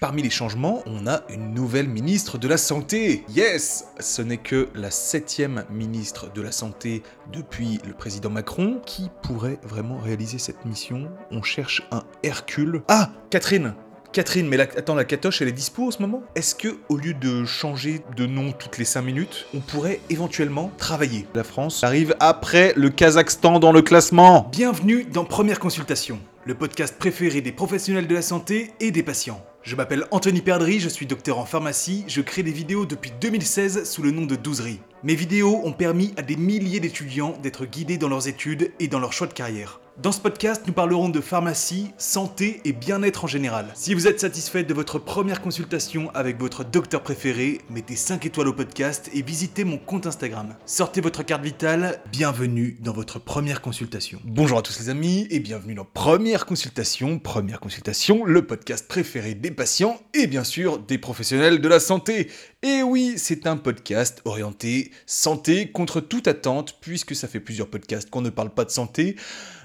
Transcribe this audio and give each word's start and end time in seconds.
Parmi 0.00 0.22
les 0.22 0.30
changements, 0.30 0.82
on 0.86 1.06
a 1.06 1.22
une 1.28 1.54
nouvelle 1.54 1.88
ministre 1.88 2.38
de 2.38 2.48
la 2.48 2.56
Santé. 2.56 3.24
Yes 3.28 3.86
Ce 4.00 4.22
n'est 4.22 4.38
que 4.38 4.68
la 4.74 4.90
septième 4.90 5.64
ministre 5.70 6.32
de 6.32 6.42
la 6.42 6.52
Santé 6.52 7.02
depuis 7.32 7.80
le 7.86 7.94
président 7.94 8.30
Macron. 8.30 8.80
Qui 8.86 9.10
pourrait 9.22 9.58
vraiment 9.62 9.98
réaliser 9.98 10.38
cette 10.38 10.64
mission 10.64 11.10
On 11.30 11.42
cherche 11.42 11.82
un 11.90 12.02
Hercule. 12.22 12.82
Ah 12.88 13.10
Catherine 13.30 13.74
Catherine, 14.12 14.46
mais 14.46 14.60
attends, 14.60 14.94
la 14.94 15.04
catoche, 15.04 15.42
elle 15.42 15.48
est 15.48 15.52
dispo 15.52 15.88
en 15.88 15.90
ce 15.90 16.00
moment? 16.00 16.22
Est-ce 16.36 16.54
que, 16.54 16.76
au 16.88 16.96
lieu 16.96 17.14
de 17.14 17.44
changer 17.44 18.00
de 18.16 18.26
nom 18.26 18.52
toutes 18.52 18.78
les 18.78 18.84
5 18.84 19.02
minutes, 19.02 19.46
on 19.54 19.58
pourrait 19.58 19.98
éventuellement 20.08 20.70
travailler? 20.78 21.26
La 21.34 21.42
France 21.42 21.82
arrive 21.82 22.14
après 22.20 22.74
le 22.76 22.90
Kazakhstan 22.90 23.58
dans 23.58 23.72
le 23.72 23.82
classement 23.82 24.48
Bienvenue 24.52 25.04
dans 25.04 25.24
Première 25.24 25.58
Consultation, 25.58 26.20
le 26.44 26.54
podcast 26.54 26.96
préféré 26.96 27.40
des 27.40 27.50
professionnels 27.50 28.06
de 28.06 28.14
la 28.14 28.22
santé 28.22 28.70
et 28.78 28.92
des 28.92 29.02
patients. 29.02 29.44
Je 29.64 29.76
m'appelle 29.76 30.04
Anthony 30.10 30.42
Perdry, 30.42 30.78
je 30.78 30.90
suis 30.90 31.06
docteur 31.06 31.38
en 31.38 31.46
pharmacie, 31.46 32.04
je 32.06 32.20
crée 32.20 32.42
des 32.42 32.52
vidéos 32.52 32.84
depuis 32.84 33.12
2016 33.18 33.90
sous 33.90 34.02
le 34.02 34.10
nom 34.10 34.26
de 34.26 34.36
Douzerie. 34.36 34.80
Mes 35.02 35.14
vidéos 35.14 35.62
ont 35.64 35.72
permis 35.72 36.12
à 36.18 36.22
des 36.22 36.36
milliers 36.36 36.80
d'étudiants 36.80 37.34
d'être 37.42 37.64
guidés 37.64 37.96
dans 37.96 38.10
leurs 38.10 38.28
études 38.28 38.72
et 38.78 38.88
dans 38.88 39.00
leur 39.00 39.14
choix 39.14 39.26
de 39.26 39.32
carrière. 39.32 39.80
Dans 40.02 40.10
ce 40.10 40.18
podcast, 40.18 40.64
nous 40.66 40.72
parlerons 40.72 41.08
de 41.08 41.20
pharmacie, 41.20 41.92
santé 41.98 42.60
et 42.64 42.72
bien-être 42.72 43.24
en 43.24 43.28
général. 43.28 43.66
Si 43.74 43.94
vous 43.94 44.08
êtes 44.08 44.18
satisfait 44.18 44.64
de 44.64 44.74
votre 44.74 44.98
première 44.98 45.40
consultation 45.40 46.10
avec 46.14 46.36
votre 46.40 46.64
docteur 46.64 47.00
préféré, 47.00 47.60
mettez 47.70 47.94
5 47.94 48.26
étoiles 48.26 48.48
au 48.48 48.52
podcast 48.52 49.08
et 49.14 49.22
visitez 49.22 49.62
mon 49.62 49.78
compte 49.78 50.08
Instagram. 50.08 50.56
Sortez 50.66 51.00
votre 51.00 51.22
carte 51.22 51.44
vitale, 51.44 52.00
bienvenue 52.10 52.76
dans 52.80 52.92
votre 52.92 53.20
première 53.20 53.60
consultation. 53.60 54.20
Bonjour 54.24 54.58
à 54.58 54.62
tous 54.62 54.80
les 54.80 54.88
amis 54.88 55.28
et 55.30 55.38
bienvenue 55.38 55.74
dans 55.74 55.84
Première 55.84 56.44
Consultation. 56.44 57.20
Première 57.20 57.60
Consultation, 57.60 58.24
le 58.24 58.44
podcast 58.44 58.88
préféré 58.88 59.34
des 59.34 59.52
patients 59.52 60.00
et 60.12 60.26
bien 60.26 60.42
sûr 60.42 60.80
des 60.80 60.98
professionnels 60.98 61.60
de 61.60 61.68
la 61.68 61.78
santé. 61.78 62.32
Et 62.64 62.82
oui, 62.82 63.14
c'est 63.16 63.46
un 63.46 63.56
podcast 63.56 64.22
orienté 64.24 64.90
santé 65.06 65.70
contre 65.70 66.00
toute 66.00 66.26
attente 66.26 66.78
puisque 66.80 67.14
ça 67.14 67.28
fait 67.28 67.38
plusieurs 67.38 67.68
podcasts 67.68 68.10
qu'on 68.10 68.22
ne 68.22 68.30
parle 68.30 68.50
pas 68.50 68.64
de 68.64 68.70
santé 68.70 69.14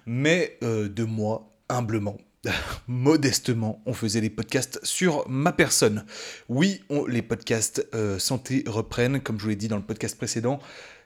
mais 0.10 0.58
euh, 0.64 0.90
de 0.90 1.04
moi, 1.04 1.56
humblement. 1.70 2.18
Modestement, 2.88 3.80
on 3.86 3.94
faisait 3.94 4.22
des 4.22 4.32
podcasts 4.32 4.80
sur 4.84 5.30
ma 5.30 5.52
personne. 5.52 6.04
Oui, 6.48 6.82
les 7.08 7.22
podcasts 7.22 7.88
euh, 7.94 8.18
santé 8.18 8.64
reprennent, 8.66 9.22
comme 9.22 9.38
je 9.38 9.44
vous 9.44 9.50
l'ai 9.50 9.56
dit 9.56 9.68
dans 9.68 9.78
le 9.78 9.84
podcast 9.84 10.18
précédent. 10.18 10.58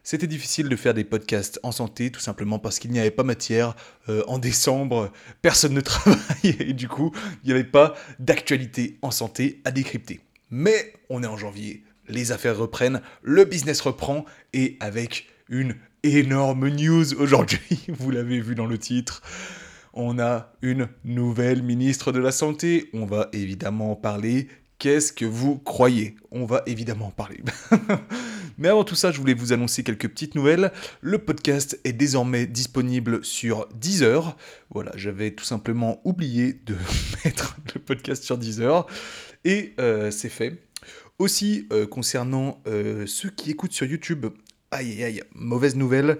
C'était 0.04 0.28
difficile 0.28 0.70
de 0.70 0.76
faire 0.78 0.94
des 0.94 1.04
podcasts 1.04 1.60
en 1.64 1.74
santé, 1.74 2.12
tout 2.12 2.22
simplement 2.22 2.60
parce 2.60 2.80
qu'il 2.80 2.92
n'y 2.92 3.00
avait 3.00 3.12
pas 3.12 3.24
matière. 3.24 3.76
Euh, 4.08 4.24
en 4.28 4.40
décembre, 4.40 5.12
personne 5.42 5.74
ne 5.74 5.82
travaille 5.82 6.56
et 6.60 6.72
du 6.72 6.88
coup, 6.88 7.12
il 7.44 7.48
n'y 7.48 7.54
avait 7.54 7.66
pas 7.66 7.96
d'actualité 8.20 9.00
en 9.02 9.12
santé 9.12 9.62
à 9.66 9.72
décrypter. 9.72 10.22
Mais 10.50 10.94
on 11.10 11.24
est 11.24 11.28
en 11.28 11.36
janvier, 11.36 11.84
les 12.08 12.32
affaires 12.32 12.58
reprennent, 12.58 13.02
le 13.22 13.44
business 13.44 13.82
reprend 13.82 14.24
et 14.54 14.78
avec 14.80 15.28
une 15.50 15.76
énorme 16.04 16.68
news 16.68 17.14
aujourd'hui, 17.16 17.80
vous 17.88 18.12
l'avez 18.12 18.42
vu 18.42 18.56
dans 18.56 18.66
le 18.66 18.78
titre. 18.78 19.22
On 19.94 20.20
a 20.20 20.54
une 20.62 20.90
nouvelle 21.06 21.64
ministre 21.64 22.12
de 22.12 22.20
la 22.20 22.32
Santé. 22.32 22.90
On 22.94 23.06
va 23.06 23.30
évidemment 23.32 23.92
en 23.92 23.96
parler. 23.96 24.48
Qu'est-ce 24.80 25.14
que 25.14 25.24
vous 25.24 25.58
croyez? 25.60 26.16
On 26.32 26.46
va 26.46 26.64
évidemment 26.66 27.08
en 27.08 27.12
parler. 27.12 27.42
Mais 28.58 28.68
avant 28.68 28.84
tout 28.84 28.96
ça, 28.96 29.12
je 29.12 29.20
voulais 29.20 29.34
vous 29.34 29.54
annoncer 29.54 29.84
quelques 29.84 30.10
petites 30.10 30.36
nouvelles. 30.36 30.72
Le 31.00 31.20
podcast 31.20 31.80
est 31.86 31.94
désormais 31.94 32.48
disponible 32.48 33.24
sur 33.24 33.68
Deezer. 33.74 34.36
Voilà, 34.72 34.92
j'avais 34.96 35.32
tout 35.32 35.46
simplement 35.46 36.02
oublié 36.04 36.60
de 36.66 36.76
mettre 37.26 37.56
le 37.74 37.80
podcast 37.80 38.24
sur 38.24 38.38
Deezer. 38.38 38.86
Et 39.46 39.74
euh, 39.80 40.12
c'est 40.12 40.30
fait. 40.30 40.60
Aussi, 41.20 41.68
euh, 41.72 41.86
concernant 41.86 42.62
euh, 42.68 43.06
ceux 43.06 43.30
qui 43.30 43.52
écoutent 43.52 43.72
sur 43.72 43.86
YouTube, 43.86 44.26
Aïe 44.74 45.04
aïe 45.04 45.22
mauvaise 45.36 45.76
nouvelle. 45.76 46.18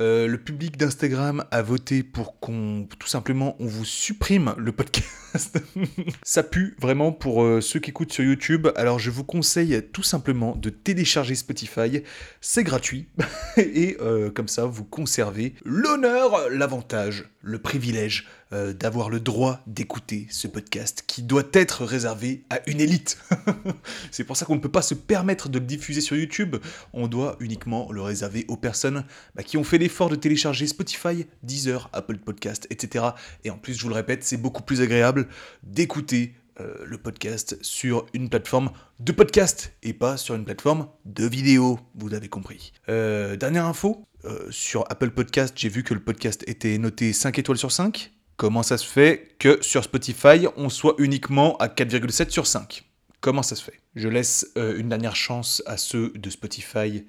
Euh, 0.00 0.28
le 0.28 0.38
public 0.38 0.76
d'Instagram 0.76 1.44
a 1.50 1.60
voté 1.60 2.04
pour 2.04 2.38
qu'on, 2.38 2.86
tout 3.00 3.08
simplement, 3.08 3.56
on 3.58 3.66
vous 3.66 3.84
supprime 3.84 4.54
le 4.56 4.70
podcast. 4.70 5.25
Ça 6.22 6.42
pue 6.42 6.76
vraiment 6.80 7.12
pour 7.12 7.42
euh, 7.42 7.60
ceux 7.60 7.80
qui 7.80 7.90
écoutent 7.90 8.12
sur 8.12 8.24
YouTube. 8.24 8.68
Alors 8.76 8.98
je 8.98 9.10
vous 9.10 9.24
conseille 9.24 9.82
tout 9.92 10.02
simplement 10.02 10.56
de 10.56 10.70
télécharger 10.70 11.34
Spotify. 11.34 12.02
C'est 12.40 12.64
gratuit. 12.64 13.08
Et 13.56 13.96
euh, 14.00 14.30
comme 14.30 14.48
ça, 14.48 14.66
vous 14.66 14.84
conservez 14.84 15.54
l'honneur, 15.64 16.48
l'avantage, 16.50 17.28
le 17.42 17.58
privilège 17.58 18.26
euh, 18.52 18.72
d'avoir 18.72 19.10
le 19.10 19.18
droit 19.18 19.60
d'écouter 19.66 20.28
ce 20.30 20.46
podcast 20.46 21.02
qui 21.04 21.22
doit 21.22 21.48
être 21.52 21.84
réservé 21.84 22.44
à 22.48 22.60
une 22.68 22.80
élite. 22.80 23.18
c'est 24.12 24.22
pour 24.22 24.36
ça 24.36 24.46
qu'on 24.46 24.54
ne 24.54 24.60
peut 24.60 24.70
pas 24.70 24.82
se 24.82 24.94
permettre 24.94 25.48
de 25.48 25.58
le 25.58 25.64
diffuser 25.64 26.00
sur 26.00 26.16
YouTube. 26.16 26.54
On 26.92 27.08
doit 27.08 27.36
uniquement 27.40 27.90
le 27.90 28.02
réserver 28.02 28.44
aux 28.46 28.56
personnes 28.56 29.04
bah, 29.34 29.42
qui 29.42 29.56
ont 29.56 29.64
fait 29.64 29.78
l'effort 29.78 30.10
de 30.10 30.14
télécharger 30.14 30.68
Spotify, 30.68 31.26
Deezer, 31.42 31.90
Apple 31.92 32.18
Podcast, 32.18 32.68
etc. 32.70 33.06
Et 33.42 33.50
en 33.50 33.58
plus, 33.58 33.74
je 33.74 33.82
vous 33.82 33.88
le 33.88 33.96
répète, 33.96 34.22
c'est 34.22 34.36
beaucoup 34.36 34.62
plus 34.62 34.80
agréable 34.80 35.25
d'écouter 35.62 36.34
euh, 36.60 36.74
le 36.84 36.98
podcast 36.98 37.58
sur 37.62 38.06
une 38.14 38.28
plateforme 38.28 38.70
de 39.00 39.12
podcast 39.12 39.72
et 39.82 39.92
pas 39.92 40.16
sur 40.16 40.34
une 40.34 40.44
plateforme 40.44 40.88
de 41.04 41.26
vidéo, 41.26 41.78
vous 41.94 42.14
avez 42.14 42.28
compris. 42.28 42.72
Euh, 42.88 43.36
dernière 43.36 43.66
info, 43.66 44.04
sur 44.50 44.84
Apple 44.90 45.10
Podcast, 45.10 45.54
j'ai 45.56 45.68
vu 45.68 45.84
que 45.84 45.94
le 45.94 46.00
podcast 46.00 46.42
était 46.48 46.78
noté 46.78 47.12
5 47.12 47.38
étoiles 47.38 47.58
sur 47.58 47.70
5. 47.70 48.10
Comment 48.36 48.62
ça 48.62 48.76
se 48.76 48.86
fait 48.86 49.36
que 49.38 49.58
sur 49.62 49.84
Spotify, 49.84 50.46
on 50.56 50.68
soit 50.68 50.94
uniquement 50.98 51.56
à 51.58 51.68
4,7 51.68 52.30
sur 52.30 52.46
5 52.46 52.84
Comment 53.20 53.42
ça 53.42 53.56
se 53.56 53.64
fait? 53.64 53.80
Je 53.94 54.08
laisse 54.08 54.52
euh, 54.58 54.78
une 54.78 54.90
dernière 54.90 55.16
chance 55.16 55.62
à 55.66 55.76
ceux 55.78 56.10
de 56.10 56.30
Spotify 56.30 57.06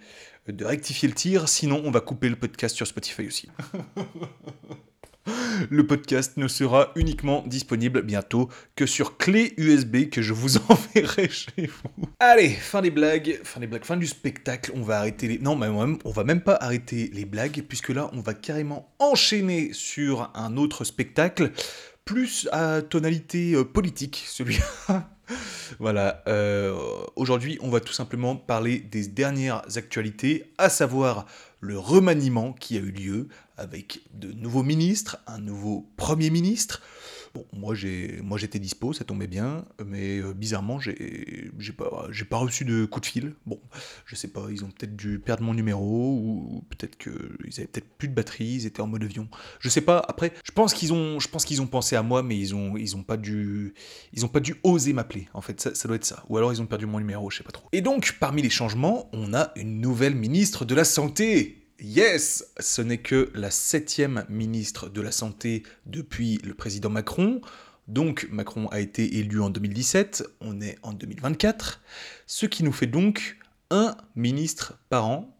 euh, 0.47 0.51
de 0.51 0.65
rectifier 0.65 1.07
le 1.09 1.13
tir, 1.13 1.49
sinon 1.49 1.81
on 1.83 1.91
va 1.91 1.99
couper 1.99 2.29
le 2.29 2.37
podcast 2.37 2.75
sur 2.75 2.87
Spotify 2.87 3.27
aussi. 3.27 3.49
Le 5.69 5.85
podcast 5.85 6.37
ne 6.37 6.47
sera 6.47 6.91
uniquement 6.95 7.43
disponible 7.45 8.01
bientôt 8.01 8.49
que 8.75 8.85
sur 8.85 9.17
clé 9.17 9.53
USB 9.57 10.09
que 10.09 10.21
je 10.21 10.33
vous 10.33 10.57
enverrai 10.69 11.29
chez 11.29 11.67
vous. 11.67 12.05
Allez, 12.19 12.49
fin 12.49 12.81
des 12.81 12.91
blagues, 12.91 13.39
fin 13.43 13.59
des 13.59 13.67
blagues, 13.67 13.85
fin 13.85 13.97
du 13.97 14.07
spectacle. 14.07 14.71
On 14.75 14.81
va 14.81 14.99
arrêter 14.99 15.27
les. 15.27 15.39
Non, 15.39 15.55
mais 15.55 15.67
on 15.67 16.11
va 16.11 16.23
même 16.23 16.41
pas 16.41 16.55
arrêter 16.55 17.09
les 17.13 17.25
blagues 17.25 17.63
puisque 17.67 17.89
là, 17.89 18.09
on 18.13 18.21
va 18.21 18.33
carrément 18.33 18.89
enchaîner 18.99 19.71
sur 19.73 20.31
un 20.35 20.57
autre 20.57 20.83
spectacle 20.83 21.51
plus 22.07 22.47
à 22.53 22.81
tonalité 22.81 23.53
euh, 23.53 23.65
politique, 23.65 24.23
celui-là. 24.27 25.09
voilà, 25.79 26.23
euh, 26.27 26.73
aujourd'hui 27.17 27.59
on 27.61 27.69
va 27.69 27.81
tout 27.81 27.93
simplement 27.93 28.37
parler 28.37 28.79
des 28.79 29.07
dernières 29.07 29.61
actualités, 29.75 30.51
à 30.57 30.69
savoir 30.69 31.25
le 31.59 31.77
remaniement 31.77 32.53
qui 32.53 32.77
a 32.77 32.79
eu 32.79 32.91
lieu 32.91 33.27
avec 33.57 33.99
de 34.13 34.31
nouveaux 34.31 34.63
ministres, 34.63 35.17
un 35.27 35.39
nouveau 35.39 35.85
Premier 35.97 36.29
ministre, 36.29 36.81
Bon, 37.37 37.45
moi, 37.53 37.75
j'ai, 37.75 38.19
moi 38.23 38.39
j'étais 38.39 38.57
dispo, 38.57 38.93
ça 38.93 39.03
tombait 39.03 39.27
bien, 39.27 39.63
mais 39.85 40.17
euh, 40.17 40.33
bizarrement, 40.33 40.79
j'ai, 40.79 41.51
j'ai, 41.59 41.71
pas, 41.71 42.07
j'ai 42.09 42.25
pas 42.25 42.37
reçu 42.37 42.65
de 42.65 42.85
coup 42.85 42.99
de 42.99 43.05
fil. 43.05 43.35
Bon, 43.45 43.59
je 44.05 44.15
sais 44.15 44.29
pas, 44.29 44.47
ils 44.49 44.65
ont 44.65 44.69
peut-être 44.69 44.95
dû 44.95 45.19
perdre 45.19 45.43
mon 45.43 45.53
numéro, 45.53 46.15
ou, 46.15 46.63
peut-être 46.69 46.97
qu'ils 46.97 47.59
avaient 47.59 47.67
peut-être 47.67 47.89
plus 47.99 48.07
de 48.07 48.15
batterie, 48.15 48.45
ils 48.45 48.65
étaient 48.65 48.81
en 48.81 48.87
mode 48.87 49.03
avion. 49.03 49.27
Je 49.59 49.69
sais 49.69 49.81
pas, 49.81 50.03
après, 50.07 50.33
je 50.43 50.51
pense 50.51 50.73
qu'ils 50.73 50.93
ont, 50.93 51.19
je 51.19 51.27
pense 51.27 51.45
qu'ils 51.45 51.61
ont 51.61 51.67
pensé 51.67 51.95
à 51.95 52.01
moi, 52.01 52.23
mais 52.23 52.39
ils 52.39 52.55
ont, 52.55 52.75
ils 52.75 52.95
ont 52.95 53.03
pas 53.03 53.17
dû, 53.17 53.75
ils 54.13 54.25
ont 54.25 54.29
pas 54.29 54.39
dû 54.39 54.55
oser 54.63 54.93
m'appeler, 54.93 55.27
en 55.35 55.41
fait, 55.41 55.61
ça, 55.61 55.75
ça 55.75 55.87
doit 55.87 55.97
être 55.97 56.05
ça. 56.05 56.23
Ou 56.29 56.37
alors 56.37 56.51
ils 56.51 56.61
ont 56.61 56.65
perdu 56.65 56.87
mon 56.87 56.97
numéro, 56.97 57.29
je 57.29 57.37
sais 57.37 57.43
pas 57.43 57.51
trop. 57.51 57.69
Et 57.71 57.81
donc, 57.81 58.17
parmi 58.19 58.41
les 58.41 58.49
changements, 58.49 59.11
on 59.13 59.35
a 59.35 59.51
une 59.55 59.79
nouvelle 59.79 60.15
ministre 60.15 60.65
de 60.65 60.73
la 60.73 60.85
Santé 60.85 61.66
Yes, 61.79 62.43
ce 62.59 62.81
n'est 62.81 62.97
que 62.97 63.29
la 63.35 63.51
septième 63.51 64.25
ministre 64.29 64.89
de 64.89 64.99
la 64.99 65.11
Santé 65.11 65.61
depuis 65.85 66.39
le 66.43 66.55
président 66.55 66.89
Macron. 66.89 67.39
Donc 67.87 68.27
Macron 68.31 68.67
a 68.69 68.79
été 68.79 69.17
élu 69.19 69.41
en 69.41 69.51
2017, 69.51 70.23
on 70.41 70.59
est 70.59 70.79
en 70.81 70.91
2024, 70.91 71.81
ce 72.25 72.47
qui 72.47 72.63
nous 72.63 72.71
fait 72.71 72.87
donc 72.87 73.37
un 73.69 73.95
ministre 74.15 74.79
par 74.89 75.05
an. 75.05 75.37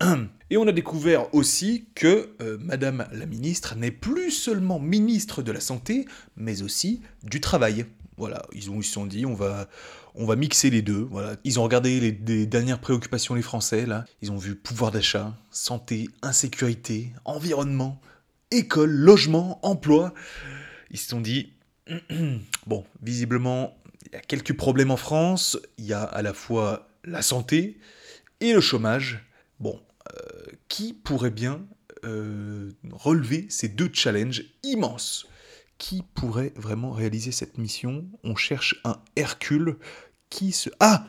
Et 0.50 0.56
on 0.56 0.66
a 0.66 0.72
découvert 0.72 1.32
aussi 1.34 1.86
que 1.94 2.34
euh, 2.40 2.56
Madame 2.60 3.06
la 3.12 3.26
ministre 3.26 3.76
n'est 3.76 3.90
plus 3.90 4.30
seulement 4.30 4.78
ministre 4.78 5.42
de 5.42 5.52
la 5.52 5.60
Santé, 5.60 6.06
mais 6.36 6.62
aussi 6.62 7.02
du 7.22 7.42
Travail. 7.42 7.84
Voilà, 8.16 8.46
ils, 8.52 8.70
ont, 8.70 8.80
se 8.80 8.92
sont 8.92 9.06
dit, 9.06 9.26
on 9.26 9.34
va, 9.34 9.68
on 10.14 10.26
va 10.26 10.36
mixer 10.36 10.70
les 10.70 10.82
deux. 10.82 11.06
Voilà. 11.10 11.36
Ils 11.44 11.58
ont 11.58 11.64
regardé 11.64 12.00
les, 12.00 12.46
dernières 12.46 12.80
préoccupations 12.80 13.34
des 13.34 13.42
Français, 13.42 13.86
là. 13.86 14.04
Ils 14.22 14.30
ont 14.30 14.36
vu 14.36 14.54
pouvoir 14.54 14.90
d'achat, 14.90 15.36
santé, 15.50 16.08
insécurité, 16.22 17.12
environnement, 17.24 18.00
école, 18.50 18.90
logement, 18.90 19.58
emploi. 19.66 20.14
Ils 20.90 20.98
se 20.98 21.08
sont 21.08 21.20
dit, 21.20 21.52
bon, 22.66 22.84
visiblement, 23.02 23.76
il 24.06 24.12
y 24.12 24.16
a 24.16 24.20
quelques 24.20 24.56
problèmes 24.56 24.90
en 24.90 24.96
France. 24.96 25.58
Il 25.78 25.86
y 25.86 25.92
a 25.92 26.02
à 26.02 26.22
la 26.22 26.32
fois 26.32 26.88
la 27.04 27.22
santé 27.22 27.78
et 28.40 28.52
le 28.52 28.60
chômage. 28.60 29.24
Bon, 29.58 29.80
euh, 30.12 30.20
qui 30.68 30.92
pourrait 30.92 31.30
bien 31.30 31.64
euh, 32.04 32.70
relever 32.92 33.46
ces 33.48 33.68
deux 33.68 33.90
challenges 33.92 34.44
immenses? 34.62 35.26
Qui 35.78 36.02
pourrait 36.14 36.52
vraiment 36.56 36.92
réaliser 36.92 37.32
cette 37.32 37.58
mission? 37.58 38.06
On 38.22 38.36
cherche 38.36 38.80
un 38.84 39.00
Hercule 39.16 39.76
qui 40.30 40.52
se... 40.52 40.70
Ah! 40.80 41.06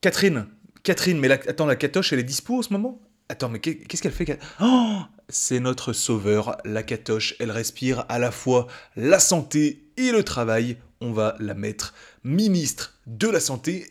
Catherine. 0.00 0.46
Catherine, 0.82 1.18
mais 1.18 1.28
la... 1.28 1.34
attends, 1.34 1.66
la 1.66 1.76
catoche, 1.76 2.12
elle 2.12 2.18
est 2.18 2.24
dispo 2.24 2.58
en 2.58 2.62
ce 2.62 2.72
moment? 2.72 3.00
Attends, 3.28 3.48
mais 3.48 3.60
qu'est-ce 3.60 4.02
qu'elle 4.02 4.12
fait 4.12 4.38
Oh! 4.60 5.00
C'est 5.28 5.60
notre 5.60 5.92
sauveur, 5.92 6.56
la 6.64 6.82
catoche. 6.82 7.36
Elle 7.38 7.52
respire 7.52 8.04
à 8.08 8.18
la 8.18 8.32
fois 8.32 8.66
la 8.96 9.20
santé 9.20 9.92
et 9.96 10.10
le 10.10 10.24
travail. 10.24 10.78
On 11.00 11.12
va 11.12 11.36
la 11.38 11.54
mettre 11.54 11.94
ministre 12.24 12.98
de 13.06 13.28
la 13.28 13.38
santé 13.38 13.88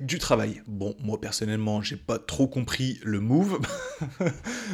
du 0.00 0.18
travail. 0.18 0.62
Bon, 0.66 0.96
moi 1.00 1.20
personnellement, 1.20 1.82
j'ai 1.82 1.96
pas 1.96 2.18
trop 2.18 2.46
compris 2.46 2.98
le 3.02 3.20
move, 3.20 3.60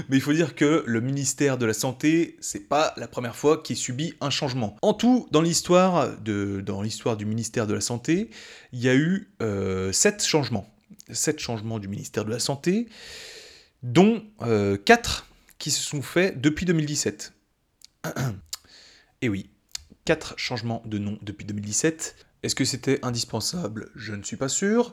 mais 0.09 0.17
il 0.17 0.21
faut 0.21 0.33
dire 0.33 0.55
que 0.55 0.83
le 0.87 1.01
ministère 1.01 1.59
de 1.59 1.67
la 1.67 1.75
Santé, 1.75 2.37
c'est 2.41 2.69
pas 2.69 2.95
la 2.97 3.09
première 3.09 3.37
fois 3.37 3.63
qu'il 3.63 3.77
subit 3.77 4.15
un 4.21 4.31
changement. 4.31 4.77
En 4.83 4.95
tout, 4.95 5.29
dans 5.31 5.43
l'histoire 5.43 6.17
du 6.23 7.27
ministère 7.27 7.67
de 7.67 7.75
la 7.75 7.81
Santé, 7.81 8.31
il 8.73 8.81
y 8.81 8.89
a 8.89 8.95
eu 8.95 9.31
euh, 9.43 9.93
sept 9.93 10.25
changements. 10.25 10.69
Sept 11.11 11.39
changements 11.39 11.79
du 11.79 11.89
ministère 11.89 12.25
de 12.25 12.31
la 12.31 12.39
Santé, 12.39 12.89
dont 13.83 14.23
euh, 14.43 14.77
quatre 14.77 15.27
qui 15.59 15.71
se 15.71 15.83
sont 15.83 16.03
faits 16.03 16.41
depuis 16.41 16.67
2017. 16.67 17.33
et 19.23 19.29
oui, 19.29 19.51
quatre 20.05 20.35
changements 20.37 20.83
de 20.87 20.99
nom 20.99 21.19
depuis 21.23 21.45
2017. 21.47 22.17
Est-ce 22.43 22.55
que 22.55 22.65
c'était 22.65 22.99
indispensable? 23.03 23.91
Je 23.95 24.15
ne 24.15 24.23
suis 24.23 24.37
pas 24.37 24.49
sûr. 24.49 24.93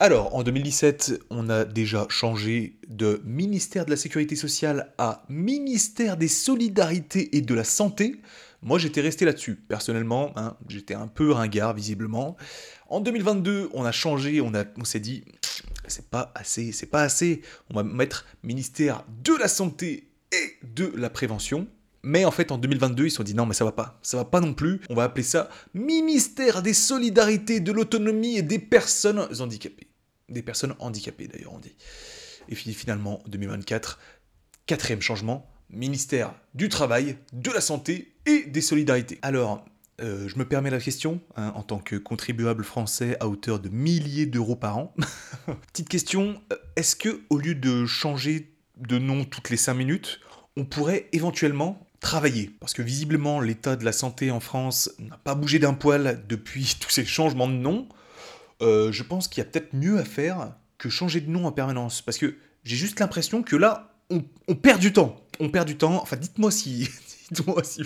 Alors, 0.00 0.34
en 0.34 0.42
2017, 0.42 1.24
on 1.30 1.50
a 1.50 1.64
déjà 1.64 2.06
changé 2.08 2.78
de 2.88 3.20
ministère 3.24 3.84
de 3.84 3.90
la 3.90 3.96
Sécurité 3.96 4.34
sociale 4.34 4.94
à 4.96 5.24
ministère 5.28 6.16
des 6.16 6.28
Solidarités 6.28 7.36
et 7.36 7.42
de 7.42 7.54
la 7.54 7.64
Santé. 7.64 8.20
Moi, 8.62 8.78
j'étais 8.78 9.02
resté 9.02 9.26
là-dessus. 9.26 9.56
Personnellement, 9.56 10.32
hein, 10.36 10.56
j'étais 10.68 10.94
un 10.94 11.06
peu 11.06 11.32
ringard, 11.32 11.74
visiblement. 11.74 12.36
En 12.88 13.00
2022, 13.00 13.70
on 13.74 13.84
a 13.84 13.92
changé, 13.92 14.40
on, 14.40 14.52
on 14.78 14.84
s'est 14.84 15.00
dit, 15.00 15.24
c'est 15.86 16.08
pas 16.08 16.32
assez, 16.34 16.72
c'est 16.72 16.86
pas 16.86 17.02
assez. 17.02 17.42
On 17.70 17.74
va 17.74 17.82
mettre 17.82 18.24
ministère 18.42 19.04
de 19.22 19.34
la 19.34 19.48
Santé 19.48 20.08
et 20.32 20.58
de 20.74 20.92
la 20.96 21.10
Prévention. 21.10 21.68
Mais 22.02 22.24
en 22.24 22.30
fait, 22.30 22.52
en 22.52 22.58
2022, 22.58 23.06
ils 23.06 23.10
se 23.10 23.16
sont 23.16 23.22
dit 23.22 23.34
non, 23.34 23.46
mais 23.46 23.54
ça 23.54 23.64
va 23.64 23.72
pas, 23.72 23.98
ça 24.02 24.16
va 24.16 24.24
pas 24.24 24.40
non 24.40 24.54
plus. 24.54 24.80
On 24.90 24.94
va 24.94 25.04
appeler 25.04 25.24
ça 25.24 25.48
Ministère 25.74 26.62
des 26.62 26.74
Solidarités, 26.74 27.60
de 27.60 27.72
l'Autonomie 27.72 28.36
et 28.36 28.42
des 28.42 28.58
Personnes 28.58 29.26
Handicapées. 29.40 29.88
Des 30.28 30.42
personnes 30.42 30.74
handicapées, 30.80 31.28
d'ailleurs, 31.28 31.52
on 31.54 31.60
dit. 31.60 31.76
Et 32.48 32.54
finalement, 32.54 33.22
2024, 33.28 34.00
quatrième 34.66 35.00
changement, 35.00 35.48
ministère 35.70 36.34
du 36.54 36.68
Travail, 36.68 37.16
de 37.32 37.50
la 37.50 37.60
Santé 37.60 38.12
et 38.26 38.44
des 38.44 38.60
Solidarités. 38.60 39.18
Alors, 39.22 39.64
euh, 40.00 40.28
je 40.28 40.36
me 40.36 40.44
permets 40.44 40.70
la 40.70 40.80
question, 40.80 41.20
hein, 41.36 41.52
en 41.54 41.62
tant 41.62 41.78
que 41.78 41.96
contribuable 41.96 42.64
français 42.64 43.16
à 43.20 43.28
hauteur 43.28 43.60
de 43.60 43.68
milliers 43.68 44.26
d'euros 44.26 44.56
par 44.56 44.78
an. 44.78 44.94
Petite 45.72 45.88
question, 45.88 46.40
euh, 46.52 46.56
est-ce 46.76 46.96
que 46.96 47.22
au 47.30 47.38
lieu 47.38 47.54
de 47.54 47.86
changer 47.86 48.52
de 48.76 48.98
nom 48.98 49.24
toutes 49.24 49.48
les 49.50 49.56
5 49.56 49.74
minutes, 49.74 50.20
on 50.56 50.64
pourrait 50.64 51.08
éventuellement 51.12 51.85
travailler. 52.00 52.50
Parce 52.60 52.72
que 52.72 52.82
visiblement, 52.82 53.40
l'état 53.40 53.76
de 53.76 53.84
la 53.84 53.92
santé 53.92 54.30
en 54.30 54.40
France 54.40 54.90
n'a 54.98 55.18
pas 55.18 55.34
bougé 55.34 55.58
d'un 55.58 55.74
poil 55.74 56.22
depuis 56.28 56.76
tous 56.80 56.90
ces 56.90 57.04
changements 57.04 57.48
de 57.48 57.54
nom. 57.54 57.88
Euh, 58.62 58.92
je 58.92 59.02
pense 59.02 59.28
qu'il 59.28 59.42
y 59.42 59.46
a 59.46 59.50
peut-être 59.50 59.74
mieux 59.74 59.98
à 59.98 60.04
faire 60.04 60.52
que 60.78 60.88
changer 60.88 61.20
de 61.20 61.30
nom 61.30 61.46
en 61.46 61.52
permanence. 61.52 62.02
Parce 62.02 62.18
que 62.18 62.36
j'ai 62.64 62.76
juste 62.76 63.00
l'impression 63.00 63.42
que 63.42 63.56
là, 63.56 63.94
on, 64.10 64.22
perd 64.54 64.80
du 64.80 64.92
temps. 64.92 65.20
On 65.40 65.48
perd 65.48 65.66
du 65.66 65.76
temps. 65.76 66.00
Enfin, 66.02 66.16
dites-moi 66.16 66.50
si, 66.50 66.88
dites-moi 67.30 67.62
si, 67.64 67.82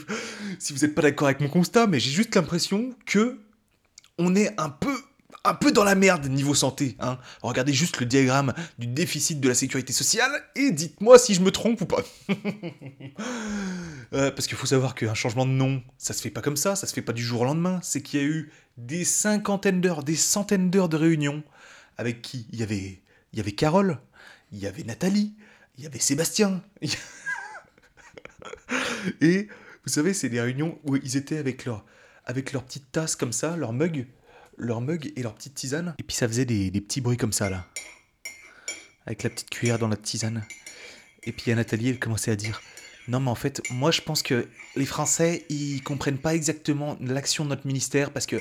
si 0.59 0.73
vous 0.73 0.81
n'êtes 0.81 0.95
pas 0.95 1.03
d'accord 1.03 1.29
avec 1.29 1.41
mon 1.41 1.49
constat, 1.49 1.87
mais 1.87 2.01
j'ai 2.01 2.11
juste 2.11 2.35
l'impression 2.35 2.95
que 3.07 3.41
on 4.19 4.35
est 4.35 4.59
un 4.61 4.69
peu 4.69 4.95
un 5.45 5.55
peu 5.55 5.73
dans 5.73 5.85
la 5.85 5.95
merde 5.95 6.27
niveau 6.27 6.55
santé. 6.55 6.97
Hein. 7.01 7.19
Regardez 7.43 7.73
juste 7.73 8.01
le 8.01 8.07
diagramme 8.07 8.53
du 8.79 8.87
déficit 8.87 9.41
de 9.41 9.49
la 9.49 9.55
sécurité 9.55 9.93
sociale 9.93 10.31
et 10.55 10.71
dites-moi 10.71 11.19
si 11.19 11.35
je 11.35 11.41
me 11.41 11.51
trompe 11.51 11.81
ou 11.81 11.87
pas. 11.87 12.03
Euh, 14.13 14.33
parce 14.33 14.49
qu'il 14.49 14.57
faut 14.57 14.67
savoir 14.67 14.97
qu'un 14.97 15.15
changement 15.15 15.47
de 15.47 15.53
nom, 15.53 15.81
ça 15.97 16.13
se 16.13 16.21
fait 16.21 16.31
pas 16.31 16.41
comme 16.41 16.57
ça, 16.57 16.75
ça 16.75 16.89
se 16.89 16.93
fait 16.93 17.01
pas 17.01 17.13
du 17.13 17.23
jour 17.23 17.43
au 17.43 17.45
lendemain. 17.45 17.79
C'est 17.81 18.03
qu'il 18.03 18.21
y 18.21 18.25
a 18.25 18.27
eu 18.27 18.51
des 18.77 19.05
cinquantaines 19.05 19.81
d'heures, 19.81 20.03
des 20.03 20.17
centaines 20.17 20.69
d'heures 20.69 20.89
de 20.89 20.97
réunions 20.97 21.45
avec 21.97 22.21
qui 22.21 22.49
il 22.51 22.59
y 22.59 22.65
avait, 22.65 23.03
il 23.33 23.39
y 23.39 23.41
avait 23.41 23.53
Carole, 23.53 24.01
il 24.51 24.59
y 24.59 24.67
avait 24.67 24.83
Nathalie, 24.83 25.37
il 25.79 25.85
y 25.85 25.87
avait 25.87 26.01
Sébastien. 26.01 26.61
et 29.21 29.47
vous 29.85 29.93
savez, 29.93 30.13
c'est 30.13 30.29
des 30.29 30.41
réunions 30.41 30.77
où 30.85 30.97
ils 30.97 31.17
étaient 31.17 31.39
avec 31.39 31.65
leur, 31.65 31.85
avec 32.25 32.53
leur 32.53 32.65
petite 32.65 32.91
tasse 32.91 33.15
comme 33.15 33.33
ça, 33.33 33.57
leur 33.57 33.73
mug, 33.73 34.09
leur 34.61 34.81
mug 34.81 35.13
et 35.17 35.23
leur 35.23 35.35
petite 35.35 35.55
tisane. 35.55 35.95
Et 35.99 36.03
puis 36.03 36.17
ça 36.17 36.29
faisait 36.29 36.45
des, 36.45 36.71
petits 36.71 37.01
bruits 37.01 37.17
comme 37.17 37.33
ça, 37.33 37.51
là. 37.51 37.67
Avec 39.07 39.23
la 39.23 39.31
petite 39.31 39.51
cuillère 39.51 39.79
dans 39.79 39.89
la 39.89 39.97
tisane. 39.97 40.45
Et 41.25 41.33
puis 41.33 41.51
à 41.51 41.55
Nathalie, 41.55 41.89
elle 41.89 41.99
commençait 41.99 42.31
à 42.31 42.37
dire 42.37 42.63
Non, 43.09 43.21
mais 43.21 43.31
en 43.31 43.35
fait, 43.35 43.63
moi 43.71 43.91
je 43.91 44.01
pense 44.03 44.23
que 44.23 44.49
les 44.77 44.87
Français, 44.87 45.45
ils 45.49 45.83
comprennent 45.83 46.19
pas 46.19 46.35
exactement 46.35 46.97
l'action 47.01 47.45
de 47.45 47.51
notre 47.51 47.67
ministère 47.67 48.13
parce 48.13 48.27
que 48.27 48.37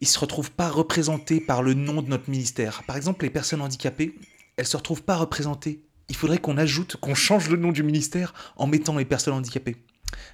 ils 0.00 0.08
se 0.08 0.18
retrouvent 0.18 0.50
pas 0.50 0.68
représentés 0.68 1.40
par 1.40 1.62
le 1.62 1.74
nom 1.74 2.02
de 2.02 2.08
notre 2.08 2.28
ministère. 2.28 2.82
Par 2.86 2.96
exemple, 2.96 3.24
les 3.24 3.30
personnes 3.30 3.62
handicapées, 3.62 4.14
elles 4.56 4.66
se 4.66 4.76
retrouvent 4.76 5.02
pas 5.02 5.16
représentées. 5.16 5.80
Il 6.08 6.16
faudrait 6.16 6.38
qu'on 6.38 6.58
ajoute, 6.58 6.96
qu'on 6.96 7.14
change 7.14 7.48
le 7.48 7.56
nom 7.56 7.72
du 7.72 7.82
ministère 7.82 8.34
en 8.56 8.66
mettant 8.66 8.96
les 8.96 9.04
personnes 9.04 9.34
handicapées. 9.34 9.76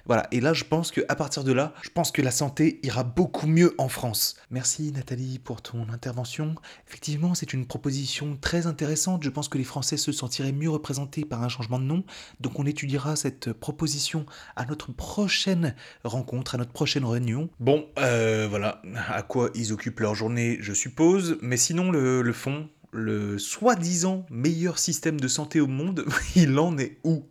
Voilà, 0.05 0.27
et 0.31 0.39
là 0.39 0.53
je 0.53 0.63
pense 0.63 0.91
que 0.91 1.01
à 1.09 1.15
partir 1.15 1.43
de 1.43 1.51
là, 1.51 1.73
je 1.81 1.89
pense 1.89 2.11
que 2.11 2.21
la 2.21 2.31
santé 2.31 2.79
ira 2.83 3.03
beaucoup 3.03 3.47
mieux 3.47 3.73
en 3.77 3.89
France. 3.89 4.35
Merci 4.51 4.91
Nathalie 4.91 5.39
pour 5.39 5.61
ton 5.61 5.89
intervention. 5.89 6.55
Effectivement, 6.87 7.33
c'est 7.35 7.53
une 7.53 7.65
proposition 7.65 8.37
très 8.39 8.67
intéressante. 8.67 9.23
Je 9.23 9.29
pense 9.29 9.47
que 9.47 9.57
les 9.57 9.63
Français 9.63 9.97
se 9.97 10.11
sentiraient 10.11 10.51
mieux 10.51 10.69
représentés 10.69 11.25
par 11.25 11.43
un 11.43 11.49
changement 11.49 11.79
de 11.79 11.85
nom. 11.85 12.03
Donc 12.39 12.59
on 12.59 12.65
étudiera 12.65 13.15
cette 13.15 13.53
proposition 13.53 14.25
à 14.55 14.65
notre 14.65 14.91
prochaine 14.91 15.75
rencontre, 16.03 16.55
à 16.55 16.57
notre 16.57 16.73
prochaine 16.73 17.05
réunion. 17.05 17.49
Bon, 17.59 17.85
euh, 17.97 18.47
voilà, 18.49 18.81
à 19.09 19.21
quoi 19.23 19.49
ils 19.55 19.73
occupent 19.73 20.01
leur 20.01 20.15
journée, 20.15 20.57
je 20.61 20.73
suppose. 20.73 21.37
Mais 21.41 21.57
sinon, 21.57 21.91
le 21.91 22.33
fond, 22.33 22.67
le 22.93 23.39
soi-disant 23.39 24.25
meilleur 24.29 24.79
système 24.79 25.19
de 25.19 25.27
santé 25.27 25.59
au 25.59 25.67
monde, 25.67 26.05
il 26.35 26.57
en 26.59 26.77
est 26.77 26.99
où? 27.03 27.25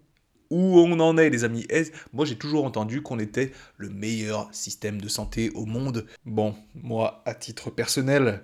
Où 0.52 0.78
on 0.78 1.00
en 1.00 1.16
est, 1.16 1.30
les 1.30 1.44
amis. 1.44 1.66
moi, 2.12 2.26
j'ai 2.26 2.36
toujours 2.36 2.66
entendu 2.66 3.00
qu'on 3.00 3.18
était 3.18 3.52
le 3.78 3.88
meilleur 3.88 4.50
système 4.52 5.00
de 5.00 5.08
santé 5.08 5.50
au 5.54 5.64
monde. 5.64 6.06
Bon, 6.26 6.54
moi, 6.74 7.22
à 7.24 7.34
titre 7.34 7.70
personnel, 7.70 8.42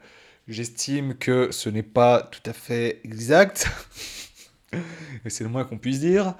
j'estime 0.49 1.15
que 1.15 1.51
ce 1.53 1.69
n'est 1.69 1.83
pas 1.83 2.23
tout 2.23 2.41
à 2.49 2.55
fait 2.55 3.01
exact. 3.05 3.69
c'est 5.27 5.45
le 5.45 5.51
moins 5.51 5.65
qu'on 5.65 5.77
puisse 5.77 6.01
dire. 6.01 6.35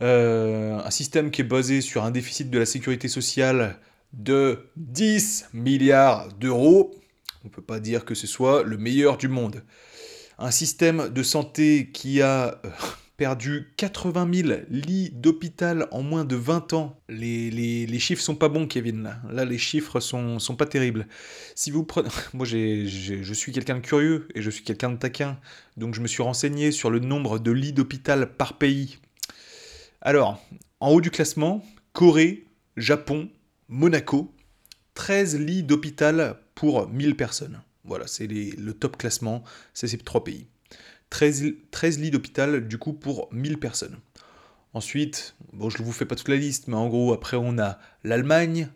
Euh, 0.00 0.78
un 0.78 0.90
système 0.90 1.32
qui 1.32 1.40
est 1.40 1.44
basé 1.44 1.80
sur 1.80 2.04
un 2.04 2.12
déficit 2.12 2.48
de 2.48 2.58
la 2.60 2.66
sécurité 2.66 3.08
sociale 3.08 3.80
de 4.12 4.70
10 4.76 5.46
milliards 5.54 6.32
d'euros, 6.34 6.94
on 7.42 7.48
ne 7.48 7.52
peut 7.52 7.62
pas 7.62 7.80
dire 7.80 8.04
que 8.04 8.14
ce 8.14 8.28
soit 8.28 8.62
le 8.62 8.76
meilleur 8.76 9.16
du 9.16 9.26
monde. 9.26 9.64
Un 10.38 10.52
système 10.52 11.08
de 11.08 11.22
santé 11.24 11.90
qui 11.92 12.22
a... 12.22 12.60
Euh, 12.64 12.70
perdu 13.16 13.72
80 13.76 14.28
000 14.32 14.60
lits 14.70 15.10
d'hôpital 15.10 15.86
en 15.92 16.02
moins 16.02 16.24
de 16.24 16.36
20 16.36 16.72
ans. 16.72 17.00
Les, 17.08 17.50
les, 17.50 17.86
les, 17.86 17.98
chiffres 17.98 18.22
sont 18.22 18.34
pas 18.34 18.48
bons, 18.48 18.66
Kevin. 18.66 19.16
Là, 19.30 19.44
les 19.44 19.58
chiffres 19.58 20.00
sont, 20.00 20.38
sont 20.38 20.56
pas 20.56 20.66
terribles. 20.66 21.06
Si 21.54 21.70
vous 21.70 21.84
prenez... 21.84 22.08
Moi, 22.34 22.46
je 22.46 23.32
suis 23.32 23.52
quelqu'un 23.52 23.76
de 23.76 23.80
curieux 23.80 24.28
et 24.34 24.42
je 24.42 24.50
suis 24.50 24.64
quelqu'un 24.64 24.90
de 24.90 24.96
taquin. 24.96 25.38
Donc, 25.76 25.94
je 25.94 26.00
me 26.00 26.06
suis 26.06 26.22
renseigné 26.22 26.72
sur 26.72 26.90
le 26.90 26.98
nombre 26.98 27.38
de 27.38 27.50
lits 27.50 27.72
d'hôpital 27.72 28.34
par 28.34 28.58
pays. 28.58 28.98
Alors, 30.00 30.44
en 30.80 30.90
haut 30.90 31.00
du 31.00 31.10
classement, 31.10 31.64
Corée, 31.92 32.44
Japon, 32.76 33.28
Monaco. 33.68 34.34
13 34.94 35.40
lits 35.40 35.62
d'hôpital 35.64 36.38
pour 36.54 36.88
1000 36.88 37.16
personnes. 37.16 37.62
Voilà, 37.84 38.06
c'est 38.06 38.26
le 38.26 38.72
top 38.72 38.96
classement, 38.96 39.42
c'est 39.74 39.88
ces 39.88 39.98
trois 39.98 40.24
pays. 40.24 40.46
13, 41.14 42.00
lits 42.00 42.10
d'hôpital 42.10 42.66
du 42.66 42.76
coup 42.76 42.92
pour 42.92 43.28
1000 43.32 43.58
personnes. 43.58 43.98
Ensuite, 44.72 45.36
bon, 45.52 45.70
je 45.70 45.78
ne 45.78 45.84
vous 45.84 45.92
fais 45.92 46.06
pas 46.06 46.16
toute 46.16 46.28
la 46.28 46.34
liste, 46.36 46.66
mais 46.66 46.74
en 46.74 46.88
gros, 46.88 47.12
après, 47.12 47.36
on 47.36 47.56
a 47.58 47.78
l'Allemagne, 48.02 48.68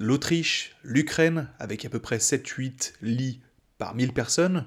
l'Autriche, 0.00 0.74
l'Ukraine, 0.82 1.48
avec 1.58 1.84
à 1.84 1.90
peu 1.90 1.98
près 1.98 2.16
7-8 2.16 2.94
lits 3.02 3.40
par 3.76 3.94
1000 3.94 4.14
personnes. 4.14 4.66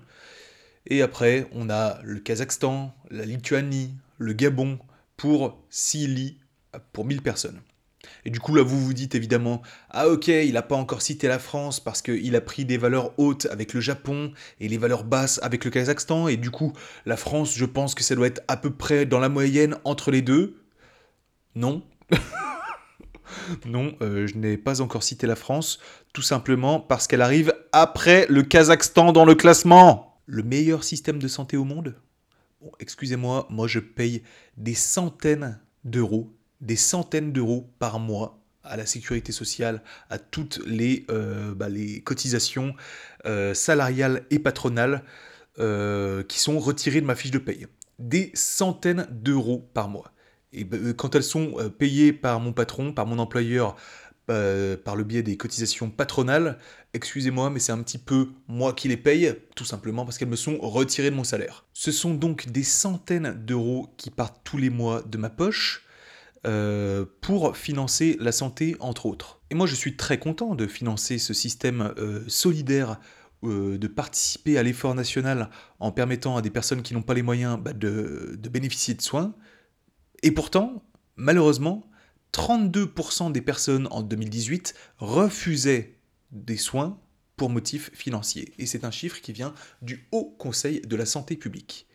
Et 0.86 1.02
après, 1.02 1.48
on 1.52 1.72
a 1.72 2.00
le 2.04 2.20
Kazakhstan, 2.20 2.96
la 3.10 3.26
Lituanie, 3.26 3.96
le 4.20 4.34
Gabon, 4.34 4.78
pour 5.18 5.60
6 5.72 6.08
lits 6.08 6.38
pour 6.94 7.06
1000 7.06 7.24
personnes. 7.24 7.60
Et 8.26 8.30
du 8.30 8.40
coup, 8.40 8.56
là, 8.56 8.64
vous 8.64 8.80
vous 8.80 8.94
dites 8.94 9.16
évidemment, 9.16 9.62
ah 9.90 10.08
ok, 10.08 10.28
il 10.28 10.54
n'a 10.54 10.62
pas 10.62 10.76
encore 10.76 11.02
cité 11.02 11.28
la 11.28 11.40
France 11.40 11.80
parce 11.80 12.02
qu'il 12.02 12.36
a 12.36 12.42
pris 12.42 12.66
des 12.66 12.78
valeurs 12.78 13.12
hautes 13.18 13.48
avec 13.52 13.74
le 13.74 13.82
Japon 13.82 14.32
et 14.60 14.68
les 14.68 14.78
valeurs 14.78 15.04
basses 15.04 15.40
avec 15.44 15.66
le 15.66 15.72
Kazakhstan. 15.72 16.28
Et 16.28 16.38
du 16.38 16.52
coup, 16.52 16.74
la 17.06 17.18
France, 17.18 17.54
je 17.56 17.66
pense 17.66 17.96
que 17.96 18.04
ça 18.04 18.16
doit 18.16 18.28
être 18.28 18.42
à 18.48 18.58
peu 18.58 18.70
près 18.72 19.06
dans 19.06 19.20
la 19.20 19.30
moyenne 19.30 19.76
entre 19.84 20.12
les 20.12 20.22
deux. 20.22 20.62
Non. 21.56 21.84
Non, 23.66 23.96
euh, 24.02 24.28
je 24.28 24.38
n'ai 24.38 24.58
pas 24.58 24.82
encore 24.82 25.04
cité 25.04 25.28
la 25.28 25.36
France, 25.36 25.80
tout 26.14 26.22
simplement 26.22 26.80
parce 26.80 27.08
qu'elle 27.08 27.22
arrive 27.22 27.54
après 27.72 28.26
le 28.30 28.44
Kazakhstan 28.44 29.12
dans 29.12 29.26
le 29.26 29.36
classement. 29.36 30.20
Le 30.26 30.44
meilleur 30.44 30.84
système 30.84 31.20
de 31.20 31.28
santé 31.28 31.58
au 31.58 31.64
monde? 31.64 31.96
Bon, 32.62 32.72
excusez-moi, 32.80 33.48
moi 33.50 33.68
je 33.68 33.80
paye 33.80 34.24
des 34.58 34.74
centaines 34.74 35.60
d'euros, 35.84 36.36
des 36.62 36.76
centaines 36.76 37.32
d'euros 37.32 37.70
par 37.80 38.00
mois 38.00 38.40
à 38.64 38.78
la 38.78 38.86
sécurité 38.86 39.32
sociale, 39.32 39.82
à 40.10 40.20
toutes 40.20 40.62
les, 40.66 41.06
euh, 41.10 41.54
bah, 41.56 41.68
cotisations 42.04 42.76
euh, 43.26 43.54
salariales 43.54 44.26
et 44.30 44.40
patronales 44.40 45.04
euh, 45.60 46.24
qui 46.24 46.40
sont 46.40 46.60
retirées 46.60 47.02
de 47.02 47.06
ma 47.06 47.16
fiche 47.16 47.32
de 47.32 47.40
paye. 47.40 47.68
Des 47.98 48.32
centaines 48.34 49.08
d'euros 49.12 49.70
par 49.74 49.90
mois. 49.90 50.12
Et 50.54 50.64
bah, 50.64 50.78
quand 50.96 51.16
elles 51.16 51.24
sont 51.24 51.56
payées 51.78 52.14
par 52.14 52.40
mon 52.40 52.54
patron, 52.54 52.94
par 52.94 53.06
mon 53.06 53.20
employeur, 53.20 53.76
par 54.28 54.96
le 54.96 55.04
biais 55.04 55.24
des 55.24 55.38
cotisations 55.38 55.90
patronales, 55.90 56.60
excusez-moi, 56.94 57.50
mais 57.50 57.60
c'est 57.60 57.72
un 57.72 57.82
petit 57.82 57.98
peu 57.98 58.30
moi 58.48 58.74
qui 58.74 58.88
les 58.88 58.96
paye, 58.96 59.34
tout 59.56 59.66
simplement 59.66 60.06
parce 60.06 60.20
qu'elles 60.20 60.30
me 60.30 60.36
sont 60.36 60.60
retirées 60.60 61.10
de 61.10 61.16
mon 61.16 61.24
salaire. 61.24 61.66
Ce 61.74 61.92
sont 61.92 62.14
donc 62.14 62.48
des 62.50 62.64
centaines 62.64 63.34
d'euros 63.44 63.92
qui 63.98 64.12
partent 64.12 64.42
tous 64.44 64.58
les 64.58 64.70
mois 64.70 65.02
de 65.02 65.18
ma 65.18 65.32
poche, 65.32 65.89
euh, 66.48 67.06
pour 67.22 67.58
financer 67.58 68.16
la 68.20 68.32
santé, 68.32 68.78
entre 68.80 69.06
autres. 69.06 69.42
Et 69.50 69.56
moi, 69.56 69.68
je 69.68 69.76
suis 69.76 69.98
très 69.98 70.20
content 70.20 70.56
de 70.56 70.68
financer 70.68 71.18
ce 71.18 71.34
système 71.34 71.94
euh, 71.98 72.24
solidaire, 72.28 73.00
euh, 73.44 73.78
de 73.78 73.88
participer 73.88 74.58
à 74.58 74.64
l'effort 74.64 74.96
national 74.96 75.50
en 75.80 75.92
permettant 75.92 76.38
à 76.38 76.42
des 76.42 76.50
personnes 76.50 76.82
qui 76.82 76.94
n'ont 76.94 77.02
pas 77.02 77.14
les 77.14 77.24
moyens 77.24 77.60
bah, 77.60 77.74
de, 77.74 78.38
de, 78.38 78.50
bénéficier 78.50 78.94
de 78.94 79.02
soins. 79.02 79.36
Et 80.24 80.32
pourtant, 80.32 80.82
malheureusement, 81.18 81.90
32% 82.34 83.34
des 83.34 83.42
personnes 83.42 83.88
en 83.92 84.02
2018 84.02 84.76
refusaient 84.98 85.98
des 86.32 86.58
soins 86.58 87.00
pour 87.36 87.50
motifs 87.50 87.92
financiers. 87.94 88.54
Et 88.60 88.66
c'est 88.66 88.86
un 88.86 88.92
chiffre 88.92 89.20
qui 89.20 89.34
vient 89.34 89.54
du 89.82 90.08
Haut 90.12 90.36
Conseil 90.38 90.82
de 90.82 90.96
la 90.96 91.06
Santé 91.06 91.36
publique. 91.36 91.89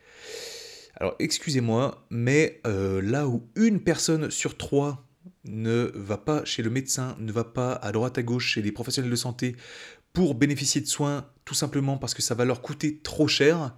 Alors 0.97 1.15
excusez-moi, 1.19 2.07
mais 2.11 2.61
euh, 2.67 3.03
là 3.03 3.27
où 3.27 3.49
une 3.57 3.81
personne 3.81 4.31
sur 4.31 4.57
trois 4.57 5.07
ne 5.45 5.91
va 5.95 6.17
pas 6.17 6.45
chez 6.45 6.63
le 6.63 6.71
médecin, 6.71 7.17
ne 7.19 7.33
va 7.33 7.45
pas 7.45 7.73
à 7.73 7.93
droite 7.93 8.19
à 8.19 8.23
gauche 8.23 8.53
chez 8.53 8.63
les 8.63 8.73
professionnels 8.73 9.11
de 9.11 9.17
santé 9.17 9.57
pour 10.13 10.35
bénéficier 10.35 10.81
de 10.81 10.87
soins, 10.87 11.27
tout 11.45 11.55
simplement 11.55 11.99
parce 11.99 12.15
que 12.15 12.23
ça 12.23 12.35
va 12.35 12.45
leur 12.45 12.63
coûter 12.63 13.01
trop 13.03 13.27
cher, 13.27 13.75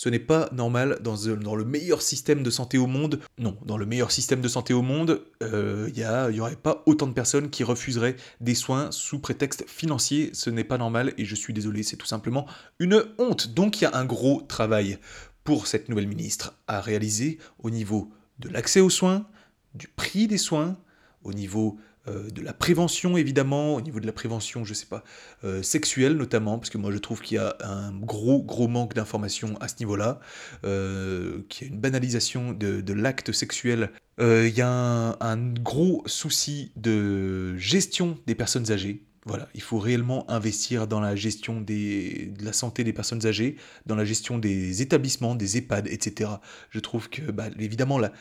ce 0.00 0.08
n'est 0.08 0.18
pas 0.18 0.48
normal 0.52 0.98
dans, 1.02 1.16
dans, 1.36 1.54
le 1.54 1.64
meilleur 1.64 2.00
système 2.00 2.42
de 2.42 2.48
santé 2.48 2.78
au 2.78 2.86
monde. 2.86 3.20
Non, 3.38 3.58
dans 3.66 3.76
le 3.76 3.84
meilleur 3.84 4.12
système 4.12 4.40
de 4.40 4.48
santé 4.48 4.72
au 4.72 4.80
monde, 4.80 5.20
il 5.42 5.46
euh, 5.52 6.30
n'y 6.30 6.40
aurait 6.40 6.56
pas 6.56 6.82
autant 6.86 7.06
de 7.06 7.12
personnes 7.12 7.50
qui 7.50 7.64
refuseraient 7.64 8.16
des 8.40 8.54
soins 8.54 8.90
sous 8.92 9.18
prétexte 9.18 9.68
financier. 9.68 10.30
Ce 10.32 10.48
n'est 10.48 10.64
pas 10.64 10.78
normal 10.78 11.12
et 11.18 11.26
je 11.26 11.34
suis 11.34 11.52
désolé, 11.52 11.82
c'est 11.82 11.96
tout 11.96 12.06
simplement 12.06 12.46
une 12.78 13.04
honte. 13.18 13.52
Donc 13.52 13.80
il 13.80 13.84
y 13.84 13.86
a 13.86 13.94
un 13.94 14.06
gros 14.06 14.42
travail 14.42 14.98
pour 15.44 15.66
cette 15.66 15.88
nouvelle 15.88 16.08
ministre 16.08 16.54
à 16.66 16.80
réaliser 16.80 17.38
au 17.58 17.70
niveau 17.70 18.10
de 18.38 18.48
l'accès 18.48 18.80
aux 18.80 18.90
soins, 18.90 19.26
du 19.74 19.88
prix 19.88 20.26
des 20.26 20.38
soins, 20.38 20.78
au 21.22 21.32
niveau 21.32 21.78
euh, 22.08 22.30
de 22.30 22.40
la 22.40 22.54
prévention 22.54 23.18
évidemment, 23.18 23.74
au 23.74 23.80
niveau 23.82 24.00
de 24.00 24.06
la 24.06 24.12
prévention, 24.12 24.64
je 24.64 24.72
sais 24.72 24.86
pas, 24.86 25.04
euh, 25.44 25.62
sexuelle 25.62 26.14
notamment, 26.14 26.58
parce 26.58 26.70
que 26.70 26.78
moi 26.78 26.90
je 26.92 26.98
trouve 26.98 27.20
qu'il 27.20 27.36
y 27.36 27.38
a 27.38 27.56
un 27.60 27.92
gros 27.92 28.42
gros 28.42 28.68
manque 28.68 28.94
d'informations 28.94 29.56
à 29.60 29.68
ce 29.68 29.74
niveau-là, 29.80 30.18
euh, 30.64 31.42
qu'il 31.50 31.66
y 31.66 31.70
a 31.70 31.74
une 31.74 31.80
banalisation 31.80 32.52
de, 32.52 32.92
l'acte 32.92 33.32
sexuel, 33.32 33.90
il 34.18 34.54
y 34.54 34.60
a 34.60 35.16
un, 35.20 35.52
gros 35.54 36.02
souci 36.06 36.72
de 36.76 37.56
gestion 37.56 38.18
des 38.26 38.34
personnes 38.34 38.70
âgées, 38.70 39.04
voilà, 39.26 39.48
il 39.54 39.60
faut 39.60 39.78
réellement 39.78 40.28
investir 40.30 40.86
dans 40.86 41.00
la 41.00 41.14
gestion 41.14 41.60
de 41.60 42.42
la 42.42 42.52
santé 42.52 42.84
des 42.84 42.92
personnes 42.92 43.26
âgées, 43.26 43.56
dans 43.86 43.96
la 43.96 44.04
gestion 44.04 44.38
des 44.38 44.80
établissements, 44.80 45.34
des 45.34 45.58
EHPAD, 45.58 45.88
etc. 45.88 46.30
Je 46.70 46.80
trouve 46.80 47.10
que, 47.10 47.30
bah, 47.30 47.48
évidemment, 47.58 47.98
la, 47.98 48.12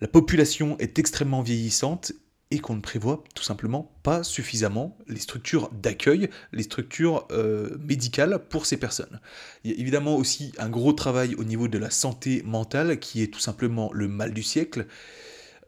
la 0.00 0.08
population 0.08 0.78
est 0.78 0.98
extrêmement 0.98 1.42
vieillissante 1.42 2.12
et 2.50 2.60
qu'on 2.60 2.76
ne 2.76 2.80
prévoit 2.80 3.24
tout 3.34 3.42
simplement 3.42 3.92
pas 4.02 4.22
suffisamment 4.22 4.96
les 5.06 5.20
structures 5.20 5.68
d'accueil, 5.70 6.30
les 6.52 6.62
structures 6.62 7.26
euh, 7.30 7.76
médicales 7.78 8.40
pour 8.48 8.64
ces 8.64 8.78
personnes. 8.78 9.20
Il 9.64 9.70
y 9.70 9.74
a 9.74 9.78
évidemment 9.78 10.16
aussi 10.16 10.52
un 10.58 10.70
gros 10.70 10.94
travail 10.94 11.34
au 11.34 11.44
niveau 11.44 11.68
de 11.68 11.76
la 11.76 11.90
santé 11.90 12.42
mentale 12.46 12.98
qui 13.00 13.22
est 13.22 13.26
tout 13.26 13.40
simplement 13.40 13.90
le 13.92 14.08
mal 14.08 14.32
du 14.32 14.42
siècle. 14.42 14.86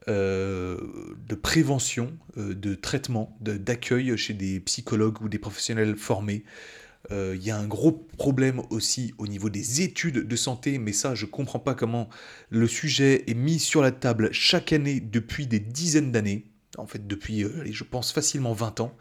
Euh, 0.09 0.78
de 1.28 1.35
prévention, 1.35 2.16
euh, 2.38 2.54
de 2.54 2.75
traitement, 2.75 3.37
d'accueil 3.40 4.16
chez 4.16 4.33
des 4.33 4.59
psychologues 4.61 5.21
ou 5.21 5.28
des 5.28 5.38
professionnels 5.38 5.95
formés. 5.97 6.45
Euh, 7.11 7.37
il 7.37 7.45
y 7.45 7.50
a 7.50 7.59
un 7.59 7.66
gros 7.66 7.92
problème 7.92 8.62
aussi 8.71 9.12
au 9.19 9.26
niveau 9.26 9.50
des 9.50 9.83
études 9.83 10.26
de 10.26 10.37
santé, 10.37 10.78
mais 10.78 10.95
ça, 10.95 11.14
je 11.14 11.26
ne 11.26 11.30
comprends 11.30 11.59
pas 11.59 11.75
comment 11.75 12.09
le 12.49 12.66
sujet 12.66 13.25
est 13.30 13.35
mis 13.35 13.59
sur 13.59 13.83
la 13.83 13.92
table 13.92 14.30
chaque 14.33 14.73
année 14.73 15.00
depuis 15.00 15.47
des 15.47 15.61
dizaines 15.61 16.12
d'années, 16.12 16.47
en 16.78 16.87
fait 16.87 17.07
depuis, 17.07 17.45
je 17.71 17.85
pense, 17.85 18.11
facilement 18.11 18.54
20 18.54 18.80
ans, 18.80 18.97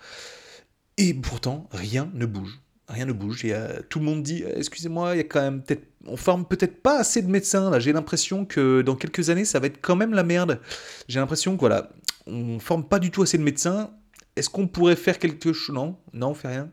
et 0.98 1.14
pourtant, 1.14 1.70
rien 1.72 2.12
ne 2.14 2.26
bouge 2.26 2.60
rien 2.90 3.06
ne 3.06 3.14
bouge. 3.14 3.46
Tout 3.90 4.00
le 4.00 4.06
monde 4.06 4.24
dit, 4.24 4.44
excusez-moi, 4.56 5.16
il 5.16 5.18
y 5.18 5.22
a 5.22 5.24
quand 5.24 5.42
même 5.42 5.62
peut-être, 5.62 5.84
on 6.06 6.18
forme 6.18 6.46
peut-être 6.46 6.82
pas 6.82 7.00
assez 7.00 7.22
de 7.22 7.30
médecins. 7.30 7.70
Là, 7.70 7.80
j'ai 7.80 7.94
l'impression 7.94 8.46
que 8.46 8.82
dans 8.82 8.96
quelques 8.96 9.30
années, 9.30 9.46
ça 9.46 9.60
va 9.60 9.68
être 9.68 9.80
quand 9.82 9.96
même 9.96 10.14
la 10.14 10.24
merde. 10.24 10.60
J'ai 11.08 11.20
l'impression 11.20 11.56
que 11.56 11.60
voilà, 11.60 11.90
on 12.28 12.60
forme 12.60 12.84
pas 12.84 13.00
du 13.00 13.12
tout 13.12 13.22
assez 13.22 13.38
de 13.38 13.44
médecins. 13.44 13.92
Est-ce 14.36 14.50
qu'on 14.50 14.68
pourrait 14.68 14.96
faire 14.96 15.20
quelque 15.20 15.54
chose 15.54 15.76
Non, 15.76 15.98
non, 16.14 16.30
on 16.30 16.34
fait 16.34 16.48
rien. 16.48 16.70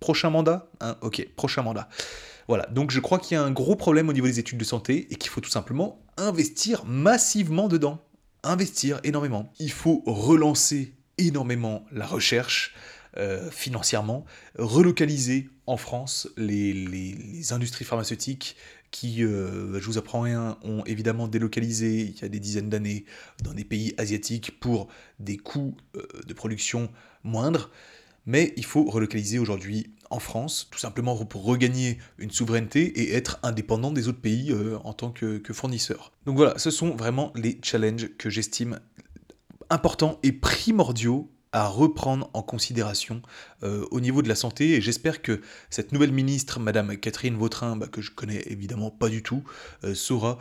Prochain 0.00 0.30
mandat 0.30 0.70
hein 0.80 0.96
Ok, 1.02 1.26
prochain 1.36 1.62
mandat. 1.62 1.88
Voilà, 2.46 2.66
donc 2.66 2.90
je 2.90 3.00
crois 3.00 3.18
qu'il 3.18 3.34
y 3.34 3.38
a 3.38 3.42
un 3.42 3.50
gros 3.50 3.76
problème 3.76 4.08
au 4.08 4.12
niveau 4.12 4.26
des 4.26 4.38
études 4.38 4.58
de 4.58 4.64
santé 4.64 5.06
et 5.10 5.16
qu'il 5.16 5.30
faut 5.30 5.42
tout 5.42 5.50
simplement 5.50 6.00
investir 6.16 6.84
massivement 6.86 7.68
dedans. 7.68 8.00
Investir 8.42 9.00
énormément. 9.04 9.52
Il 9.58 9.72
faut 9.72 10.02
relancer 10.06 10.94
énormément 11.18 11.84
la 11.92 12.06
recherche, 12.06 12.74
euh, 13.18 13.50
financièrement, 13.50 14.24
relocaliser 14.56 15.50
en 15.66 15.76
France 15.76 16.28
les, 16.36 17.52
industries 17.52 17.84
pharmaceutiques 17.84 18.56
qui, 18.90 19.24
euh, 19.24 19.80
je 19.80 19.86
vous 19.86 19.98
apprends 19.98 20.20
rien, 20.20 20.56
ont 20.62 20.84
évidemment 20.84 21.26
délocalisé 21.26 22.02
il 22.02 22.20
y 22.20 22.24
a 22.24 22.28
des 22.28 22.38
dizaines 22.38 22.70
d'années 22.70 23.04
dans 23.42 23.52
des 23.52 23.64
pays 23.64 23.92
asiatiques 23.98 24.60
pour 24.60 24.86
des 25.18 25.36
coûts 25.36 25.76
euh, 25.96 26.06
de 26.26 26.32
production 26.32 26.90
moindres. 27.24 27.70
Mais 28.24 28.52
il 28.56 28.64
faut 28.64 28.84
relocaliser 28.84 29.38
aujourd'hui 29.38 29.90
en 30.10 30.20
France, 30.20 30.68
tout 30.70 30.78
simplement 30.78 31.16
pour 31.24 31.44
regagner 31.44 31.98
une 32.18 32.30
souveraineté 32.30 33.00
et 33.00 33.14
être 33.14 33.40
indépendant 33.42 33.90
des 33.90 34.06
autres 34.06 34.20
pays 34.20 34.54
en 34.84 34.92
tant 34.92 35.10
que, 35.10 35.38
que 35.38 35.52
fournisseur. 35.52 36.12
Donc 36.26 36.36
voilà, 36.36 36.58
ce 36.58 36.70
sont 36.70 36.94
vraiment 36.94 37.32
les 37.34 37.58
challenges 37.62 38.10
que 38.18 38.30
j'estime 38.30 38.80
importants 39.70 40.18
et 40.22 40.32
primordiaux 40.32 41.30
à 41.52 41.66
reprendre 41.66 42.30
en 42.34 42.42
considération 42.42 43.22
euh, 43.62 43.86
au 43.90 44.00
niveau 44.00 44.22
de 44.22 44.28
la 44.28 44.34
santé 44.34 44.74
et 44.74 44.80
j'espère 44.80 45.22
que 45.22 45.40
cette 45.70 45.92
nouvelle 45.92 46.12
ministre, 46.12 46.60
Madame 46.60 46.96
Catherine 46.96 47.36
Vautrin, 47.36 47.76
bah, 47.76 47.86
que 47.86 48.02
je 48.02 48.10
connais 48.10 48.42
évidemment 48.46 48.90
pas 48.90 49.08
du 49.08 49.22
tout, 49.22 49.42
euh, 49.84 49.94
saura 49.94 50.38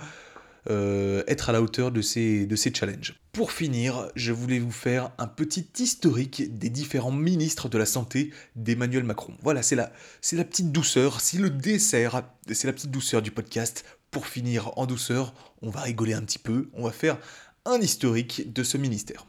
euh, 0.70 1.24
être 1.28 1.50
à 1.50 1.54
la 1.54 1.62
hauteur 1.62 1.92
de 1.92 2.02
ces, 2.02 2.46
de 2.46 2.56
ces 2.58 2.74
challenges. 2.74 3.16
Pour 3.32 3.54
finir, 3.54 4.10
je 4.16 4.34
voulais 4.34 4.60
vous 4.60 4.72
faire 4.72 5.12
un 5.18 5.28
petit 5.28 5.66
historique 5.80 6.58
des 6.58 6.70
différents 6.70 7.12
ministres 7.12 7.70
de 7.70 7.78
la 7.78 7.86
santé 7.86 8.34
d'Emmanuel 8.56 9.04
Macron. 9.04 9.34
Voilà, 9.44 9.62
c'est 9.62 9.76
la, 9.76 9.94
c'est 10.20 10.36
la 10.36 10.44
petite 10.44 10.74
douceur, 10.74 11.22
c'est 11.22 11.38
le 11.38 11.50
dessert, 11.50 12.24
c'est 12.52 12.68
la 12.68 12.74
petite 12.74 12.92
douceur 12.92 13.22
du 13.22 13.32
podcast. 13.32 13.86
Pour 14.12 14.28
finir 14.28 14.78
en 14.78 14.86
douceur, 14.86 15.34
on 15.62 15.70
va 15.70 15.82
rigoler 15.82 16.14
un 16.14 16.22
petit 16.22 16.40
peu, 16.40 16.70
on 16.74 16.84
va 16.84 16.92
faire 16.92 17.18
un 17.66 17.80
historique 17.80 18.52
de 18.52 18.64
ce 18.64 18.78
ministère. 18.78 19.28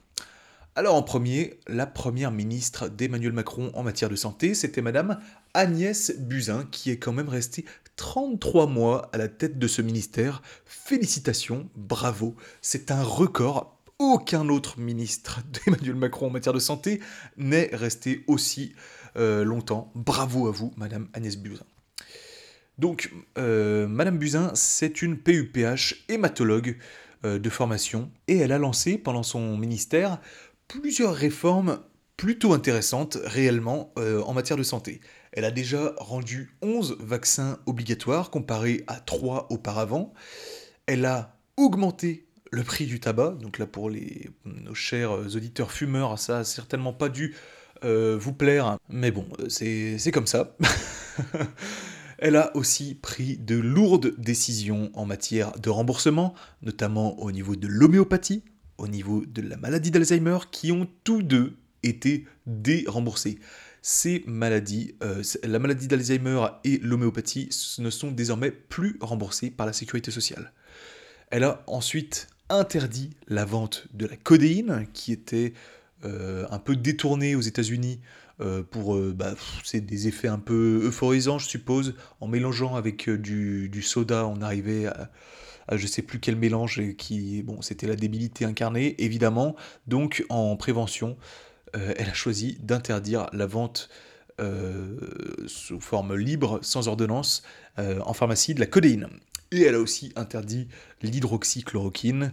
Alors 0.79 0.95
en 0.95 1.03
premier, 1.03 1.59
la 1.67 1.87
première 1.87 2.31
ministre 2.31 2.89
d'Emmanuel 2.89 3.33
Macron 3.33 3.73
en 3.75 3.83
matière 3.83 4.09
de 4.09 4.15
santé, 4.15 4.55
c'était 4.55 4.81
Madame 4.81 5.19
Agnès 5.53 6.17
Buzyn, 6.17 6.69
qui 6.71 6.93
est 6.93 6.99
quand 6.99 7.13
même 7.13 7.29
restée 7.29 7.65
33 7.97 8.69
mois 8.69 9.11
à 9.13 9.19
la 9.19 9.27
tête 9.27 9.59
de 9.59 9.67
ce 9.67 9.83
ministère. 9.83 10.41
Félicitations, 10.65 11.69
bravo, 11.75 12.37
c'est 12.63 12.93
un 12.93 13.03
record. 13.03 13.77
Aucun 13.99 14.49
autre 14.51 14.79
ministre 14.79 15.41
d'Emmanuel 15.67 15.97
Macron 15.97 16.29
en 16.29 16.31
matière 16.31 16.55
de 16.55 16.61
santé 16.61 17.01
n'est 17.37 17.71
resté 17.73 18.23
aussi 18.29 18.73
euh, 19.17 19.43
longtemps. 19.43 19.91
Bravo 19.97 20.47
à 20.47 20.53
vous, 20.53 20.73
Madame 20.77 21.09
Agnès 21.13 21.39
Buzyn. 21.39 21.65
Donc, 22.79 23.13
euh, 23.37 23.89
Madame 23.89 24.17
Buzyn, 24.17 24.53
c'est 24.55 25.03
une 25.03 25.19
PUPH 25.19 26.05
hématologue 26.09 26.77
euh, 27.25 27.41
de 27.41 27.51
formation 27.51 28.13
et 28.29 28.37
elle 28.37 28.53
a 28.53 28.59
lancé 28.59 28.97
pendant 28.97 29.25
son 29.25 29.59
ministère 29.59 30.21
plusieurs 30.69 31.15
réformes 31.15 31.81
plutôt 32.17 32.53
intéressantes 32.53 33.19
réellement 33.25 33.93
euh, 33.99 34.23
en 34.23 34.35
matière 34.35 34.57
de 34.57 34.63
santé. 34.63 35.01
Elle 35.33 35.45
a 35.45 35.51
déjà 35.51 35.95
rendu 35.99 36.57
11 36.63 36.99
vaccins 37.01 37.59
obligatoires 37.67 38.31
comparé 38.31 38.85
à 38.87 39.01
3 39.01 39.49
auparavant. 39.51 40.13
Elle 40.87 41.05
a 41.05 41.37
augmenté 41.57 42.27
le 42.51 42.63
prix 42.63 42.87
du 42.87 43.01
tabac. 43.01 43.37
Donc 43.41 43.59
là, 43.59 43.67
pour 43.67 43.91
les, 43.91 44.31
nos 44.45 44.75
chers 44.75 45.13
auditeurs 45.13 45.73
fumeurs, 45.73 46.19
ça 46.19 46.39
a 46.39 46.45
certainement 46.45 46.93
pas 46.93 47.09
dû 47.09 47.35
vous 47.83 48.33
plaire. 48.33 48.77
Mais 48.89 49.13
bon, 49.13 49.29
c'est 49.49 50.11
comme 50.13 50.27
ça. 50.27 50.57
Elle 52.19 52.35
a 52.35 52.55
aussi 52.57 52.97
pris 52.97 53.37
de 53.37 53.55
lourdes 53.55 54.15
décisions 54.19 54.91
en 54.95 55.07
matière 55.07 55.53
de 55.53 55.71
remboursement, 55.71 56.35
notamment 56.63 57.17
au 57.21 57.31
niveau 57.31 57.55
de 57.55 57.69
l'homéopathie, 57.69 58.43
au 58.79 58.89
niveau 58.89 59.25
de 59.27 59.43
la 59.43 59.57
maladie 59.57 59.91
d'Alzheimer, 59.91 60.39
qui 60.51 60.73
ont 60.73 60.89
tous 61.05 61.23
deux 61.23 61.57
été 61.83 62.27
déremboursés. 62.47 63.39
Ces 63.83 64.25
maladies, 64.27 64.95
euh, 65.03 65.23
la 65.45 65.59
maladie 65.59 65.89
d'Alzheimer 65.89 66.47
et 66.65 66.79
l'homéopathie, 66.79 67.49
ne 67.79 67.91
sont 67.91 68.11
désormais 68.11 68.51
plus 68.51 68.97
remboursées 69.01 69.51
par 69.51 69.67
la 69.67 69.73
sécurité 69.73 70.11
sociale. 70.11 70.53
Elle 71.31 71.45
a 71.45 71.63
ensuite 71.67 72.29
interdit 72.49 73.11
la 73.29 73.45
vente 73.45 73.87
de 73.93 74.07
la 74.07 74.17
codéine, 74.17 74.87
qui 74.93 75.13
était 75.13 75.53
euh, 76.05 76.47
un 76.51 76.59
peu 76.59 76.77
détournée 76.77 77.35
aux 77.35 77.41
États-Unis 77.41 78.01
euh, 78.41 78.63
pour 78.63 78.99
bah, 78.99 79.35
des 79.73 80.09
effets 80.09 80.29
un 80.29 80.39
peu 80.39 80.83
euphorisants, 80.85 81.39
je 81.39 81.49
suppose. 81.49 81.95
En 82.21 82.29
mélangeant 82.29 82.75
avec 82.77 83.11
du, 83.11 83.83
soda, 83.83 84.27
on 84.27 84.41
arrivait 84.41 84.87
à, 84.87 85.11
je 85.73 85.87
sais 85.87 86.03
plus 86.03 86.21
quel 86.21 86.37
mélange 86.37 86.83
qui 86.97 87.43
bon, 87.43 87.63
c'était 87.63 87.87
la 87.87 87.97
débilité 87.97 88.45
incarnée 88.45 88.95
évidemment. 88.99 89.57
Donc 89.87 90.25
en 90.29 90.57
prévention, 90.57 91.17
elle 91.75 92.09
a 92.09 92.15
choisi 92.15 92.59
d'interdire 92.61 93.27
la 93.33 93.47
vente 93.47 93.89
sous 95.47 95.81
forme 95.81 96.15
libre, 96.17 96.61
sans 96.63 96.89
ordonnance, 96.89 97.43
en 97.77 98.13
pharmacie 98.13 98.55
de 98.55 98.61
la 98.61 98.67
codéine. 98.67 99.09
Et 99.51 99.63
elle 99.63 99.75
a 99.75 99.81
aussi 99.81 100.13
interdit 100.17 100.69
l'hydroxychloroquine 101.03 102.33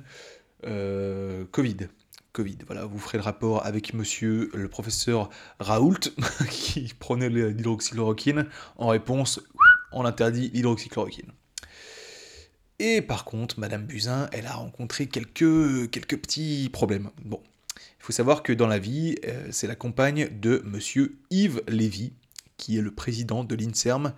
Covid. 0.63 1.77
Covid. 2.36 2.58
Voilà, 2.65 2.86
vous 2.86 3.00
ferez 3.00 3.18
le 3.18 3.24
rapport 3.24 3.65
avec 3.65 3.94
monsieur 3.94 4.51
le 4.54 4.68
professeur 4.68 5.30
Raoult, 5.60 6.12
qui 6.50 6.94
prenait 7.00 7.30
l'hydroxychloroquine. 7.30 8.48
En 8.77 8.88
réponse, 8.88 9.39
on 9.94 10.04
interdit 10.04 10.51
l'hydroxychloroquine. 10.54 11.32
Et 12.79 13.01
par 13.01 13.25
contre, 13.25 13.60
Madame 13.60 13.86
Buzyn, 13.86 14.29
elle 14.34 14.48
a 14.48 14.53
rencontré 14.53 15.08
quelques, 15.08 15.89
quelques 15.91 16.17
petits 16.17 16.70
problèmes. 16.72 17.10
Bon, 17.24 17.41
il 17.77 18.03
faut 18.03 18.12
savoir 18.12 18.44
que 18.44 18.51
dans 18.51 18.67
la 18.67 18.79
vie, 18.79 19.15
euh, 19.25 19.48
c'est 19.51 19.67
la 19.67 19.75
compagne 19.75 20.29
de 20.39 20.62
monsieur 20.65 21.17
Yves 21.29 21.62
Lévy, 21.67 22.13
qui 22.58 22.77
est 22.77 22.82
le 22.82 22.94
président 22.94 23.44
de 23.44 23.55
l'INSERM. 23.55 24.13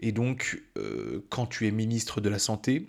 Et 0.00 0.12
donc, 0.12 0.62
euh, 0.78 1.24
quand 1.30 1.46
tu 1.46 1.66
es 1.66 1.70
ministre 1.70 2.20
de 2.20 2.28
la 2.28 2.38
Santé, 2.38 2.86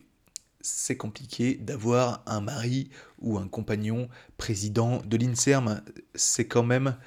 c'est 0.61 0.97
compliqué 0.97 1.55
d'avoir 1.55 2.23
un 2.25 2.41
mari 2.41 2.89
ou 3.19 3.37
un 3.37 3.47
compagnon 3.47 4.09
président 4.37 5.01
de 5.05 5.17
l'INSERM. 5.17 5.83
C'est 6.15 6.47
quand 6.47 6.63
même 6.63 6.97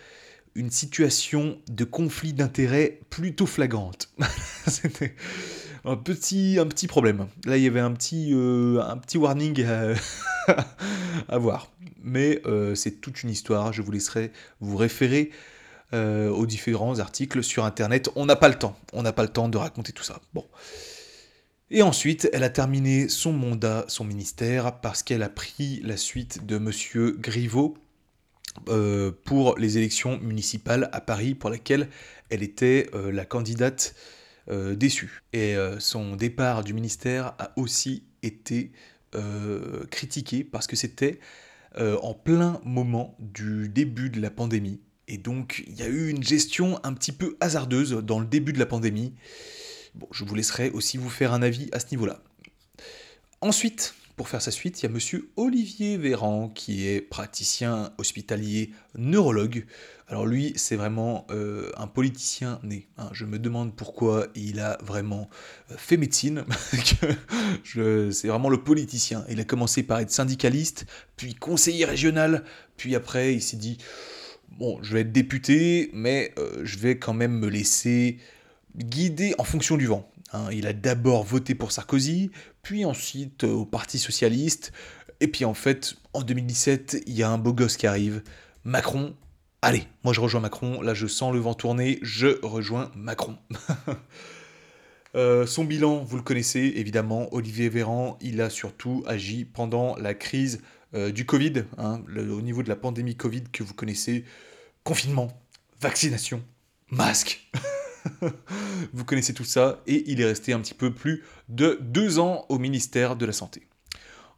une 0.54 0.70
situation 0.70 1.58
de 1.68 1.84
conflit 1.84 2.32
d'intérêts 2.32 3.00
plutôt 3.10 3.46
flagrante. 3.46 4.10
Un 5.86 5.94
petit, 5.94 6.88
problème. 6.88 7.28
Là, 7.44 7.56
il 7.56 7.62
y 7.62 7.68
avait 7.68 7.78
un 7.78 7.92
petit, 7.92 8.32
euh, 8.34 8.82
warning 9.14 9.64
à, 11.28 11.38
voir. 11.38 11.70
Mais 12.02 12.40
euh, 12.44 12.74
c'est 12.74 13.00
toute 13.00 13.22
une 13.22 13.30
histoire. 13.30 13.72
Je 13.72 13.82
vous 13.82 13.92
laisserai 13.92 14.32
vous 14.58 14.76
référer 14.76 15.30
euh, 15.94 16.28
aux 16.28 16.44
différents 16.44 16.98
articles 16.98 17.44
sur 17.44 17.64
Internet. 17.64 18.10
On 18.16 18.26
n'a 18.26 18.34
pas 18.34 18.48
le 18.48 18.56
temps. 18.56 18.76
On 18.92 19.02
n'a 19.02 19.12
pas 19.12 19.22
le 19.22 19.28
temps 19.28 19.48
de 19.48 19.56
raconter 19.56 19.92
tout 19.92 20.02
ça. 20.02 20.20
Et 21.70 21.82
ensuite, 21.82 22.28
elle 22.32 22.42
a 22.42 22.50
terminé 22.50 23.08
son 23.08 23.32
mandat, 23.32 23.84
son 23.86 24.04
ministère, 24.04 24.80
parce 24.80 25.04
qu'elle 25.04 25.22
a 25.22 25.28
pris 25.28 25.80
la 25.84 25.96
suite 25.96 26.46
de 26.46 26.56
M. 26.56 26.72
Griveaux 27.20 27.78
pour 29.24 29.56
les 29.56 29.78
élections 29.78 30.18
municipales 30.18 30.88
à 30.92 31.00
Paris, 31.00 31.36
pour 31.36 31.50
lesquelles 31.50 31.88
elle 32.30 32.42
était 32.42 32.90
la 32.94 33.24
candidate 33.24 33.94
euh, 34.48 34.74
déçue. 34.74 35.22
Et 35.32 35.54
son 35.78 36.16
départ 36.16 36.64
du 36.64 36.74
ministère 36.74 37.34
a 37.38 37.52
aussi 37.56 38.04
été 38.22 38.72
critiqué 39.90 40.44
parce 40.44 40.66
que 40.66 40.76
c'était 40.76 41.18
en 41.78 42.14
plein 42.14 42.60
moment 42.64 43.16
du 43.18 43.68
début 43.68 44.10
de 44.10 44.20
la 44.20 44.30
pandémie. 44.30 44.80
Et 45.08 45.18
donc, 45.18 45.62
il 45.68 45.76
y 45.76 45.82
a 45.82 45.86
eu 45.86 46.08
une 46.08 46.22
gestion 46.22 46.80
un 46.84 46.92
petit 46.92 47.12
peu 47.12 47.36
hasardeuse 47.40 47.92
dans 47.92 48.18
le 48.18 48.26
début 48.26 48.52
de 48.52 48.58
la 48.58 48.66
pandémie. 48.66 49.14
Bon, 49.94 50.08
je 50.10 50.24
vous 50.24 50.34
laisserai 50.34 50.70
aussi 50.70 50.96
vous 50.96 51.10
faire 51.10 51.32
un 51.32 51.42
avis 51.42 51.68
à 51.72 51.80
ce 51.80 51.86
niveau-là. 51.92 52.22
Ensuite, 53.40 53.94
pour 54.16 54.30
faire 54.30 54.40
sa 54.40 54.50
suite, 54.50 54.80
il 54.80 54.84
y 54.84 54.86
a 54.86 54.88
monsieur 54.88 55.30
Olivier 55.36 55.98
Véran, 55.98 56.48
qui 56.48 56.88
est 56.88 57.02
praticien 57.02 57.92
hospitalier 57.98 58.72
neurologue. 58.96 59.66
Alors 60.08 60.24
lui, 60.24 60.54
c'est 60.56 60.76
vraiment 60.76 61.26
euh, 61.30 61.70
un 61.76 61.86
politicien 61.86 62.58
né. 62.62 62.88
Hein. 62.96 63.10
Je 63.12 63.26
me 63.26 63.38
demande 63.38 63.76
pourquoi 63.76 64.28
il 64.34 64.60
a 64.60 64.78
vraiment 64.82 65.28
euh, 65.70 65.74
fait 65.76 65.98
médecine. 65.98 66.44
c'est 67.64 68.28
vraiment 68.28 68.48
le 68.48 68.62
politicien. 68.62 69.24
Il 69.28 69.38
a 69.38 69.44
commencé 69.44 69.82
par 69.82 70.00
être 70.00 70.10
syndicaliste, 70.10 70.86
puis 71.16 71.34
conseiller 71.34 71.84
régional, 71.84 72.44
puis 72.78 72.94
après 72.94 73.34
il 73.34 73.42
s'est 73.42 73.58
dit, 73.58 73.76
bon, 74.48 74.78
je 74.82 74.94
vais 74.94 75.00
être 75.00 75.12
député, 75.12 75.90
mais 75.92 76.32
euh, 76.38 76.62
je 76.64 76.78
vais 76.78 76.98
quand 76.98 77.14
même 77.14 77.32
me 77.32 77.48
laisser 77.48 78.18
guidé 78.76 79.34
en 79.36 79.44
fonction 79.44 79.76
du 79.76 79.86
vent. 79.86 80.10
Hein. 80.32 80.48
il 80.52 80.66
a 80.66 80.72
d'abord 80.72 81.22
voté 81.22 81.54
pour 81.54 81.70
Sarkozy, 81.70 82.30
puis 82.66 82.84
ensuite 82.84 83.44
euh, 83.44 83.52
au 83.52 83.64
Parti 83.64 83.96
Socialiste, 83.96 84.72
et 85.20 85.28
puis 85.28 85.44
en 85.44 85.54
fait, 85.54 85.94
en 86.14 86.22
2017, 86.22 87.04
il 87.06 87.14
y 87.14 87.22
a 87.22 87.30
un 87.30 87.38
beau 87.38 87.52
gosse 87.52 87.76
qui 87.76 87.86
arrive, 87.86 88.24
Macron. 88.64 89.14
Allez, 89.62 89.86
moi 90.02 90.12
je 90.12 90.20
rejoins 90.20 90.40
Macron, 90.40 90.82
là 90.82 90.92
je 90.92 91.06
sens 91.06 91.32
le 91.32 91.38
vent 91.38 91.54
tourner, 91.54 92.00
je 92.02 92.44
rejoins 92.44 92.90
Macron. 92.96 93.38
Euh, 95.14 95.46
son 95.46 95.64
bilan, 95.64 96.04
vous 96.04 96.18
le 96.18 96.22
connaissez 96.22 96.74
évidemment, 96.76 97.32
Olivier 97.32 97.70
Véran, 97.70 98.18
il 98.20 98.42
a 98.42 98.50
surtout 98.50 99.02
agi 99.06 99.46
pendant 99.46 99.96
la 99.96 100.12
crise 100.12 100.60
euh, 100.92 101.10
du 101.10 101.24
Covid, 101.24 101.64
hein, 101.78 102.02
au 102.14 102.42
niveau 102.42 102.62
de 102.62 102.68
la 102.68 102.76
pandémie 102.76 103.16
Covid 103.16 103.44
que 103.50 103.62
vous 103.62 103.72
connaissez, 103.72 104.26
confinement, 104.84 105.28
vaccination, 105.80 106.42
masque. 106.90 107.48
Vous 108.92 109.04
connaissez 109.04 109.34
tout 109.34 109.44
ça, 109.44 109.82
et 109.86 110.10
il 110.10 110.20
est 110.20 110.26
resté 110.26 110.52
un 110.52 110.60
petit 110.60 110.74
peu 110.74 110.92
plus 110.92 111.24
de 111.48 111.78
deux 111.80 112.18
ans 112.18 112.46
au 112.48 112.58
ministère 112.58 113.16
de 113.16 113.26
la 113.26 113.32
Santé. 113.32 113.66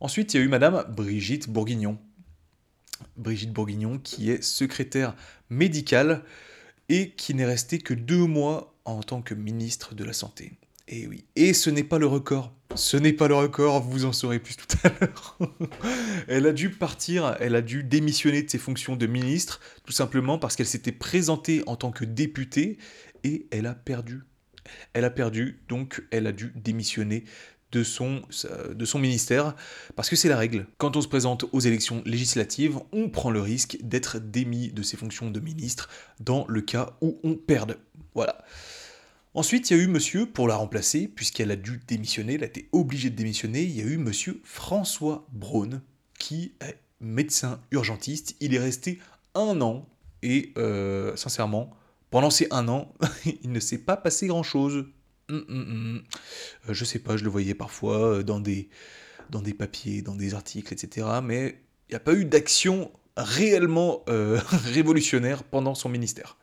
Ensuite, 0.00 0.34
il 0.34 0.36
y 0.38 0.40
a 0.40 0.44
eu 0.44 0.48
Madame 0.48 0.84
Brigitte 0.88 1.48
Bourguignon. 1.48 1.98
Brigitte 3.16 3.52
Bourguignon, 3.52 3.98
qui 3.98 4.30
est 4.30 4.42
secrétaire 4.42 5.14
médicale 5.50 6.24
et 6.88 7.10
qui 7.10 7.34
n'est 7.34 7.44
restée 7.44 7.78
que 7.78 7.94
deux 7.94 8.26
mois 8.26 8.74
en 8.84 9.02
tant 9.02 9.22
que 9.22 9.34
ministre 9.34 9.94
de 9.94 10.04
la 10.04 10.12
Santé. 10.12 10.52
Et 10.90 11.06
oui, 11.06 11.24
et 11.36 11.52
ce 11.52 11.68
n'est 11.68 11.84
pas 11.84 11.98
le 11.98 12.06
record. 12.06 12.52
Ce 12.74 12.96
n'est 12.96 13.12
pas 13.12 13.28
le 13.28 13.34
record, 13.34 13.82
vous 13.82 14.04
en 14.04 14.12
saurez 14.12 14.38
plus 14.38 14.56
tout 14.56 14.76
à 14.84 14.88
l'heure. 14.88 15.38
elle 16.28 16.46
a 16.46 16.52
dû 16.52 16.70
partir, 16.70 17.36
elle 17.40 17.56
a 17.56 17.62
dû 17.62 17.82
démissionner 17.82 18.42
de 18.42 18.50
ses 18.50 18.58
fonctions 18.58 18.96
de 18.96 19.06
ministre, 19.06 19.60
tout 19.84 19.92
simplement 19.92 20.38
parce 20.38 20.56
qu'elle 20.56 20.66
s'était 20.66 20.92
présentée 20.92 21.62
en 21.66 21.76
tant 21.76 21.90
que 21.90 22.04
députée 22.04 22.78
et 23.24 23.46
elle 23.50 23.66
a 23.66 23.74
perdu. 23.74 24.22
Elle 24.92 25.04
a 25.04 25.10
perdu, 25.10 25.60
donc 25.68 26.02
elle 26.10 26.26
a 26.26 26.32
dû 26.32 26.52
démissionner 26.54 27.24
de 27.72 27.82
son, 27.82 28.22
de 28.70 28.84
son 28.84 28.98
ministère, 28.98 29.54
parce 29.94 30.08
que 30.08 30.16
c'est 30.16 30.28
la 30.28 30.38
règle. 30.38 30.66
Quand 30.78 30.96
on 30.96 31.02
se 31.02 31.08
présente 31.08 31.44
aux 31.52 31.60
élections 31.60 32.02
législatives, 32.06 32.78
on 32.92 33.10
prend 33.10 33.30
le 33.30 33.40
risque 33.40 33.78
d'être 33.82 34.18
démis 34.18 34.72
de 34.72 34.82
ses 34.82 34.96
fonctions 34.96 35.30
de 35.30 35.40
ministre 35.40 35.88
dans 36.20 36.46
le 36.48 36.62
cas 36.62 36.96
où 37.00 37.18
on 37.24 37.34
perde. 37.34 37.78
Voilà. 38.14 38.38
Ensuite, 39.34 39.70
il 39.70 39.76
y 39.76 39.80
a 39.80 39.82
eu 39.82 39.86
monsieur, 39.86 40.26
pour 40.26 40.48
la 40.48 40.56
remplacer, 40.56 41.06
puisqu'elle 41.06 41.50
a 41.50 41.56
dû 41.56 41.80
démissionner, 41.86 42.34
elle 42.34 42.44
a 42.44 42.46
été 42.46 42.68
obligée 42.72 43.10
de 43.10 43.16
démissionner, 43.16 43.62
il 43.62 43.76
y 43.76 43.82
a 43.82 43.84
eu 43.84 43.98
monsieur 43.98 44.40
François 44.44 45.26
Braun, 45.32 45.82
qui 46.18 46.54
est 46.60 46.78
médecin 47.00 47.60
urgentiste. 47.70 48.34
Il 48.40 48.54
est 48.54 48.58
resté 48.58 48.98
un 49.34 49.60
an, 49.60 49.86
et 50.22 50.52
euh, 50.56 51.14
sincèrement, 51.16 51.70
pendant 52.10 52.30
ces 52.30 52.48
un 52.50 52.68
an, 52.68 52.94
il 53.42 53.52
ne 53.52 53.60
s'est 53.60 53.78
pas 53.78 53.96
passé 53.96 54.26
grand-chose. 54.26 54.86
Hum, 55.30 55.44
hum. 55.48 56.02
Euh, 56.68 56.74
je 56.74 56.84
sais 56.84 56.98
pas, 56.98 57.16
je 57.16 57.24
le 57.24 57.30
voyais 57.30 57.54
parfois 57.54 57.98
euh, 57.98 58.22
dans 58.22 58.40
des, 58.40 58.70
dans 59.30 59.42
des 59.42 59.52
papiers, 59.52 60.00
dans 60.00 60.14
des 60.14 60.34
articles, 60.34 60.72
etc. 60.72 61.06
Mais 61.22 61.60
il 61.88 61.92
n'y 61.92 61.96
a 61.96 62.00
pas 62.00 62.14
eu 62.14 62.24
d'action 62.24 62.90
réellement 63.16 64.04
euh, 64.08 64.40
révolutionnaire 64.64 65.42
pendant 65.44 65.74
son 65.74 65.90
ministère. 65.90 66.38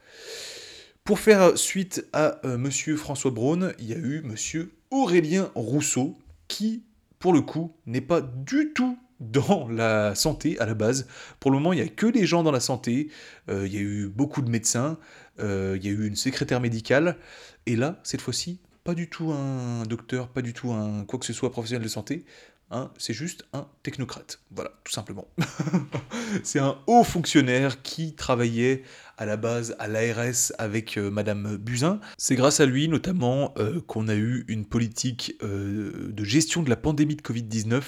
Pour 1.03 1.19
faire 1.19 1.55
suite 1.55 2.07
à 2.13 2.39
Monsieur 2.43 2.97
François 2.97 3.29
Braun, 3.29 3.73
il 3.77 3.85
y 3.85 3.93
a 3.93 3.97
eu 3.97 4.23
Monsieur 4.23 4.73
Aurélien 4.89 5.51
Rousseau, 5.53 6.17
qui, 6.47 6.83
pour 7.19 7.31
le 7.31 7.41
coup, 7.41 7.75
n'est 7.85 8.01
pas 8.01 8.21
du 8.21 8.73
tout 8.73 8.97
dans 9.19 9.67
la 9.69 10.15
santé 10.15 10.57
à 10.57 10.65
la 10.65 10.73
base. 10.73 11.07
Pour 11.39 11.51
le 11.51 11.57
moment, 11.57 11.73
il 11.73 11.75
n'y 11.75 11.87
a 11.87 11.87
que 11.87 12.07
des 12.07 12.25
gens 12.25 12.41
dans 12.41 12.51
la 12.51 12.59
santé. 12.59 13.11
il 13.47 13.71
y 13.71 13.77
a 13.77 13.81
eu 13.81 14.07
beaucoup 14.07 14.41
de 14.41 14.49
médecins. 14.49 14.97
Euh, 15.39 15.77
il 15.77 15.85
y 15.85 15.89
a 15.89 15.91
eu 15.91 16.07
une 16.07 16.15
secrétaire 16.15 16.61
médicale, 16.61 17.17
et 17.65 17.75
là, 17.75 17.99
cette 18.03 18.21
fois-ci, 18.21 18.59
pas 18.83 18.93
du 18.93 19.09
tout 19.09 19.31
un 19.31 19.83
docteur, 19.83 20.29
pas 20.29 20.41
du 20.41 20.53
tout 20.53 20.71
un 20.71 21.05
quoi 21.05 21.19
que 21.19 21.25
ce 21.25 21.33
soit 21.33 21.51
professionnel 21.51 21.83
de 21.83 21.89
santé, 21.89 22.25
Hein, 22.71 22.91
c'est 22.97 23.13
juste 23.13 23.45
un 23.53 23.67
technocrate. 23.83 24.39
Voilà, 24.49 24.71
tout 24.83 24.91
simplement. 24.91 25.27
c'est 26.43 26.59
un 26.59 26.77
haut 26.87 27.03
fonctionnaire 27.03 27.83
qui 27.83 28.15
travaillait 28.15 28.81
à 29.17 29.25
la 29.25 29.37
base 29.37 29.75
à 29.77 29.87
l'ARS 29.87 30.51
avec 30.57 30.97
euh, 30.97 31.11
Madame 31.11 31.57
Buzyn. 31.57 31.99
C'est 32.17 32.35
grâce 32.35 32.59
à 32.59 32.65
lui 32.65 32.87
notamment 32.87 33.53
euh, 33.57 33.81
qu'on 33.81 34.07
a 34.07 34.15
eu 34.15 34.45
une 34.47 34.65
politique 34.65 35.35
euh, 35.43 36.11
de 36.11 36.23
gestion 36.23 36.63
de 36.63 36.69
la 36.69 36.75
pandémie 36.75 37.15
de 37.15 37.21
Covid-19 37.21 37.81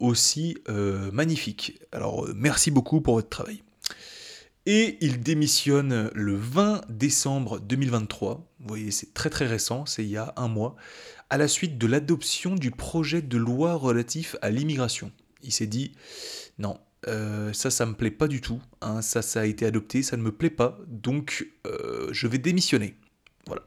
aussi 0.00 0.56
magnifique. 1.12 1.80
Alors 1.90 2.28
merci 2.32 2.70
beaucoup 2.70 3.00
pour 3.00 3.14
votre 3.14 3.28
travail. 3.28 3.62
Et 4.70 4.98
il 5.00 5.22
démissionne 5.22 6.10
le 6.14 6.36
20 6.36 6.82
décembre 6.90 7.58
2023. 7.58 8.34
Vous 8.60 8.68
voyez, 8.68 8.90
c'est 8.90 9.14
très 9.14 9.30
très 9.30 9.46
récent, 9.46 9.86
c'est 9.86 10.04
il 10.04 10.10
y 10.10 10.18
a 10.18 10.34
un 10.36 10.48
mois 10.48 10.76
à 11.30 11.38
la 11.38 11.48
suite 11.48 11.78
de 11.78 11.86
l'adoption 11.86 12.54
du 12.54 12.70
projet 12.70 13.22
de 13.22 13.38
loi 13.38 13.72
relatif 13.76 14.36
à 14.42 14.50
l'immigration. 14.50 15.10
Il 15.42 15.52
s'est 15.52 15.66
dit 15.66 15.92
non, 16.58 16.78
euh, 17.06 17.50
ça, 17.54 17.70
ça 17.70 17.86
me 17.86 17.94
plaît 17.94 18.10
pas 18.10 18.28
du 18.28 18.42
tout. 18.42 18.60
Hein, 18.82 19.00
ça, 19.00 19.22
ça 19.22 19.40
a 19.40 19.46
été 19.46 19.64
adopté, 19.64 20.02
ça 20.02 20.18
ne 20.18 20.22
me 20.22 20.32
plaît 20.32 20.50
pas, 20.50 20.78
donc 20.86 21.48
euh, 21.66 22.10
je 22.12 22.26
vais 22.26 22.36
démissionner. 22.36 22.94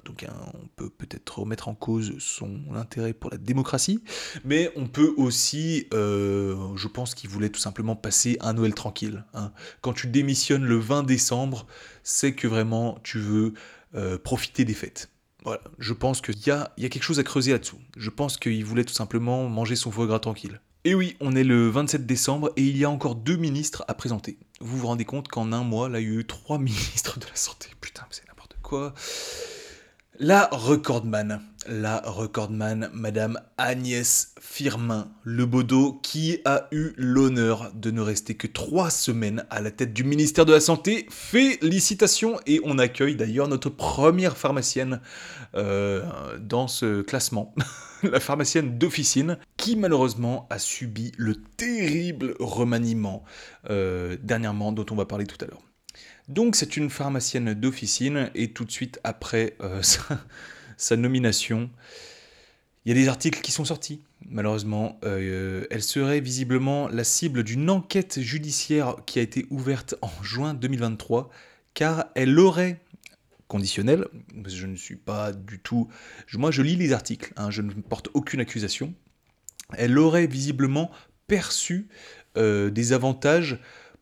Donc 0.05 0.23
hein, 0.23 0.33
on 0.53 0.67
peut 0.75 0.89
peut-être 0.89 1.39
remettre 1.39 1.67
en 1.67 1.75
cause 1.75 2.15
son 2.19 2.59
intérêt 2.73 3.13
pour 3.13 3.31
la 3.31 3.37
démocratie, 3.37 4.03
mais 4.43 4.71
on 4.75 4.87
peut 4.87 5.13
aussi, 5.17 5.87
euh, 5.93 6.75
je 6.75 6.87
pense 6.87 7.15
qu'il 7.15 7.29
voulait 7.29 7.49
tout 7.49 7.59
simplement 7.59 7.95
passer 7.95 8.37
un 8.41 8.53
Noël 8.53 8.73
tranquille. 8.73 9.23
Hein. 9.33 9.51
Quand 9.81 9.93
tu 9.93 10.07
démissionnes 10.07 10.63
le 10.63 10.77
20 10.77 11.03
décembre, 11.03 11.67
c'est 12.03 12.33
que 12.33 12.47
vraiment 12.47 12.99
tu 13.03 13.19
veux 13.19 13.53
profiter 14.23 14.63
des 14.63 14.73
fêtes. 14.73 15.11
Voilà, 15.43 15.61
je 15.79 15.93
pense 15.93 16.21
qu'il 16.21 16.39
y 16.45 16.51
a, 16.51 16.71
y 16.77 16.85
a 16.85 16.89
quelque 16.89 17.03
chose 17.03 17.19
à 17.19 17.23
creuser 17.23 17.51
là-dessous. 17.51 17.79
Je 17.97 18.09
pense 18.09 18.37
qu'il 18.37 18.63
voulait 18.63 18.83
tout 18.83 18.93
simplement 18.93 19.49
manger 19.49 19.75
son 19.75 19.91
foie 19.91 20.05
gras 20.05 20.19
tranquille. 20.19 20.61
Et 20.83 20.95
oui, 20.95 21.15
on 21.19 21.35
est 21.35 21.43
le 21.43 21.69
27 21.69 22.05
décembre 22.05 22.51
et 22.55 22.63
il 22.63 22.77
y 22.77 22.85
a 22.85 22.89
encore 22.89 23.13
deux 23.15 23.35
ministres 23.35 23.83
à 23.87 23.93
présenter. 23.93 24.37
Vous 24.59 24.77
vous 24.77 24.87
rendez 24.87 25.05
compte 25.05 25.27
qu'en 25.27 25.51
un 25.51 25.63
mois, 25.63 25.89
là, 25.89 25.99
il 25.99 26.07
y 26.07 26.11
a 26.11 26.19
eu 26.19 26.25
trois 26.25 26.57
ministres 26.59 27.19
de 27.19 27.25
la 27.25 27.35
santé. 27.35 27.69
Putain, 27.81 28.05
c'est 28.09 28.27
n'importe 28.27 28.55
quoi. 28.63 28.93
La 30.23 30.49
recordman, 30.51 31.41
la 31.67 31.99
recordman, 32.05 32.91
Madame 32.93 33.39
Agnès 33.57 34.35
Firmin 34.39 35.09
Lebaudot, 35.25 35.93
qui 36.03 36.37
a 36.45 36.67
eu 36.71 36.91
l'honneur 36.95 37.71
de 37.73 37.89
ne 37.89 38.01
rester 38.01 38.35
que 38.35 38.45
trois 38.45 38.91
semaines 38.91 39.43
à 39.49 39.61
la 39.61 39.71
tête 39.71 39.93
du 39.93 40.03
ministère 40.03 40.45
de 40.45 40.53
la 40.53 40.59
Santé. 40.59 41.07
Félicitations 41.09 42.39
et 42.45 42.61
on 42.63 42.77
accueille 42.77 43.15
d'ailleurs 43.15 43.47
notre 43.47 43.71
première 43.71 44.37
pharmacienne 44.37 45.01
euh, 45.55 46.03
dans 46.37 46.67
ce 46.67 47.01
classement, 47.01 47.55
la 48.03 48.19
pharmacienne 48.19 48.77
d'officine, 48.77 49.39
qui 49.57 49.75
malheureusement 49.75 50.45
a 50.51 50.59
subi 50.59 51.13
le 51.17 51.33
terrible 51.57 52.35
remaniement 52.39 53.23
euh, 53.71 54.17
dernièrement 54.21 54.71
dont 54.71 54.85
on 54.91 54.95
va 54.95 55.07
parler 55.07 55.25
tout 55.25 55.43
à 55.43 55.47
l'heure. 55.47 55.63
Donc 56.31 56.55
c'est 56.55 56.77
une 56.77 56.89
pharmacienne 56.89 57.53
d'officine 57.53 58.31
et 58.35 58.53
tout 58.53 58.63
de 58.63 58.71
suite 58.71 59.01
après 59.03 59.57
euh, 59.61 59.81
sa, 60.77 60.95
nomination, 60.95 61.69
il 62.85 62.89
y 62.89 62.91
a 62.97 63.03
des 63.03 63.09
articles 63.09 63.41
qui 63.41 63.51
sont 63.51 63.65
sortis. 63.65 64.01
Malheureusement, 64.29 64.97
euh, 65.03 65.65
elle 65.69 65.83
serait 65.83 66.21
visiblement 66.21 66.87
la 66.87 67.03
cible 67.03 67.43
d'une 67.43 67.69
enquête 67.69 68.21
judiciaire 68.21 68.95
qui 69.05 69.19
a 69.19 69.21
été 69.21 69.45
ouverte 69.49 69.95
en 70.01 70.23
juin 70.23 70.53
2023, 70.53 71.29
car 71.73 72.05
elle 72.15 72.39
aurait 72.39 72.79
conditionnel, 73.49 74.07
je 74.47 74.67
ne 74.67 74.77
suis 74.77 74.95
pas 74.95 75.33
du 75.33 75.59
tout... 75.59 75.89
Moi 76.35 76.51
je 76.51 76.61
lis 76.61 76.77
les 76.77 76.93
articles, 76.93 77.33
hein, 77.35 77.51
je 77.51 77.61
ne 77.61 77.73
porte 77.73 78.07
aucune 78.13 78.39
accusation, 78.39 78.93
elle 79.73 79.99
aurait 79.99 80.27
visiblement 80.27 80.91
perçu 81.27 81.89
euh, 82.37 82.69
des 82.69 82.93
avantages 82.93 83.59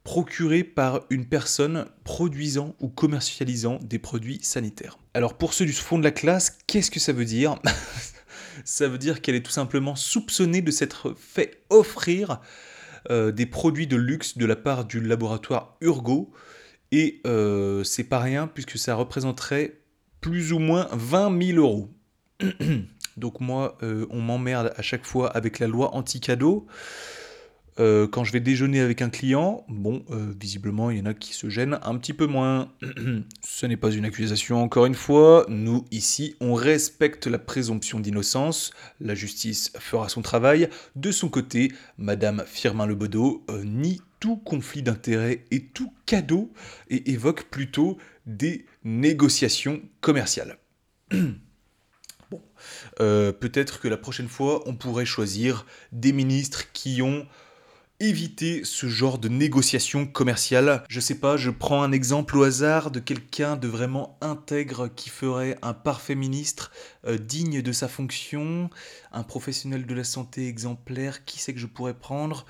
procuré 0.09 0.63
par 0.63 1.01
une 1.11 1.27
personne 1.27 1.85
produisant 2.03 2.73
ou 2.79 2.89
commercialisant 2.89 3.77
des 3.83 3.99
produits 3.99 4.39
sanitaires. 4.41 4.97
Alors 5.13 5.37
pour 5.37 5.53
ceux 5.53 5.67
du 5.67 5.71
fond 5.71 5.99
de 5.99 6.03
la 6.03 6.09
classe, 6.09 6.57
qu'est-ce 6.65 6.89
que 6.89 6.99
ça 6.99 7.13
veut 7.13 7.25
dire? 7.25 7.59
Ça 8.65 8.87
veut 8.87 8.97
dire 8.97 9.21
qu'elle 9.21 9.35
est 9.35 9.45
tout 9.45 9.51
simplement 9.51 9.95
soupçonnée 9.95 10.63
de 10.63 10.71
s'être 10.71 11.13
fait 11.15 11.61
offrir 11.69 12.41
euh, 13.11 13.31
des 13.31 13.45
produits 13.45 13.85
de 13.85 13.97
luxe 13.97 14.35
de 14.35 14.47
la 14.47 14.55
part 14.55 14.85
du 14.85 14.99
laboratoire 14.99 15.77
Urgo. 15.79 16.31
Et 16.91 17.21
euh, 17.27 17.83
c'est 17.83 18.03
pas 18.03 18.19
rien 18.19 18.47
puisque 18.47 18.79
ça 18.79 18.95
représenterait 18.95 19.79
plus 20.21 20.53
ou 20.53 20.59
moins 20.59 20.87
20 20.91 21.39
000 21.53 21.59
euros. 21.59 21.93
Donc 23.17 23.41
moi, 23.41 23.77
euh, 23.83 24.07
on 24.09 24.21
m'emmerde 24.21 24.73
à 24.75 24.81
chaque 24.81 25.05
fois 25.05 25.29
avec 25.29 25.59
la 25.59 25.67
loi 25.67 25.93
anti-cadeau. 25.93 26.65
Euh, 27.79 28.07
quand 28.07 28.25
je 28.25 28.33
vais 28.33 28.41
déjeuner 28.41 28.81
avec 28.81 29.01
un 29.01 29.09
client, 29.09 29.63
bon, 29.69 30.03
euh, 30.11 30.33
visiblement, 30.39 30.91
il 30.91 30.97
y 30.97 31.01
en 31.01 31.05
a 31.05 31.13
qui 31.13 31.33
se 31.33 31.49
gênent 31.49 31.79
un 31.81 31.97
petit 31.97 32.13
peu 32.13 32.27
moins. 32.27 32.73
Ce 33.41 33.65
n'est 33.65 33.77
pas 33.77 33.91
une 33.91 34.05
accusation, 34.05 34.61
encore 34.61 34.85
une 34.85 34.95
fois. 34.95 35.45
Nous, 35.47 35.85
ici, 35.91 36.35
on 36.41 36.53
respecte 36.53 37.27
la 37.27 37.39
présomption 37.39 37.99
d'innocence. 37.99 38.71
La 38.99 39.15
justice 39.15 39.71
fera 39.79 40.09
son 40.09 40.21
travail. 40.21 40.69
De 40.95 41.11
son 41.11 41.29
côté, 41.29 41.71
Madame 41.97 42.43
Firmin 42.45 42.85
Lebaudot 42.85 43.45
euh, 43.49 43.63
nie 43.63 44.01
tout 44.19 44.35
conflit 44.35 44.83
d'intérêts 44.83 45.45
et 45.49 45.63
tout 45.67 45.93
cadeau 46.05 46.51
et 46.89 47.11
évoque 47.11 47.45
plutôt 47.45 47.97
des 48.25 48.65
négociations 48.83 49.81
commerciales. 50.01 50.57
bon, 51.11 52.41
peut-être 52.97 53.79
que 53.79 53.87
la 53.87 53.95
prochaine 53.95 54.27
fois, 54.27 54.67
on 54.67 54.75
pourrait 54.75 55.05
choisir 55.05 55.65
des 55.93 56.11
ministres 56.11 56.69
qui 56.73 57.01
ont 57.01 57.25
éviter 57.99 58.61
ce 58.63 58.87
genre 58.87 59.17
de 59.17 59.27
négociation 59.27 60.05
commerciale. 60.05 60.83
Je 60.89 60.99
sais 60.99 61.15
pas, 61.15 61.37
je 61.37 61.49
prends 61.49 61.83
un 61.83 61.91
exemple 61.91 62.37
au 62.37 62.43
hasard 62.43 62.91
de 62.91 62.99
quelqu'un 62.99 63.57
de 63.57 63.67
vraiment 63.67 64.17
intègre 64.21 64.87
qui 64.87 65.09
ferait 65.09 65.57
un 65.61 65.73
parfait 65.73 66.15
ministre, 66.15 66.71
euh, 67.05 67.17
digne 67.17 67.61
de 67.61 67.71
sa 67.71 67.87
fonction, 67.87 68.69
un 69.11 69.23
professionnel 69.23 69.85
de 69.85 69.93
la 69.93 70.03
santé 70.03 70.47
exemplaire, 70.47 71.25
qui 71.25 71.39
c'est 71.39 71.53
que 71.53 71.59
je 71.59 71.67
pourrais 71.67 71.93
prendre? 71.93 72.45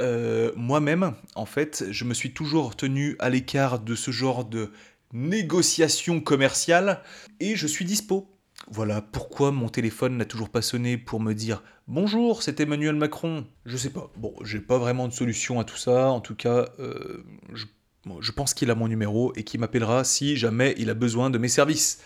Euh, 0.00 0.52
Moi-même, 0.56 1.14
en 1.34 1.46
fait, 1.46 1.84
je 1.90 2.04
me 2.04 2.14
suis 2.14 2.32
toujours 2.32 2.76
tenu 2.76 3.16
à 3.18 3.30
l'écart 3.30 3.80
de 3.80 3.94
ce 3.94 4.10
genre 4.10 4.44
de 4.44 4.70
négociation 5.12 6.20
commerciale 6.20 7.02
et 7.40 7.54
je 7.56 7.66
suis 7.66 7.84
dispo 7.84 8.28
voilà 8.70 9.02
pourquoi 9.02 9.52
mon 9.52 9.68
téléphone 9.68 10.16
n'a 10.16 10.24
toujours 10.24 10.48
pas 10.48 10.62
sonné 10.62 10.96
pour 10.96 11.20
me 11.20 11.34
dire 11.34 11.62
Bonjour, 11.86 12.42
c'est 12.42 12.60
Emmanuel 12.60 12.94
Macron. 12.94 13.46
Je 13.66 13.76
sais 13.76 13.90
pas. 13.90 14.10
Bon, 14.16 14.34
j'ai 14.42 14.60
pas 14.60 14.78
vraiment 14.78 15.06
de 15.06 15.12
solution 15.12 15.60
à 15.60 15.64
tout 15.64 15.76
ça. 15.76 16.08
En 16.08 16.20
tout 16.22 16.34
cas, 16.34 16.70
euh, 16.78 17.22
je, 17.52 18.32
pense 18.32 18.54
qu'il 18.54 18.70
a 18.70 18.74
mon 18.74 18.88
numéro 18.88 19.34
et 19.36 19.44
qu'il 19.44 19.60
m'appellera 19.60 20.02
si 20.02 20.34
jamais 20.34 20.74
il 20.78 20.88
a 20.88 20.94
besoin 20.94 21.28
de 21.28 21.36
mes 21.36 21.48
services. 21.48 22.00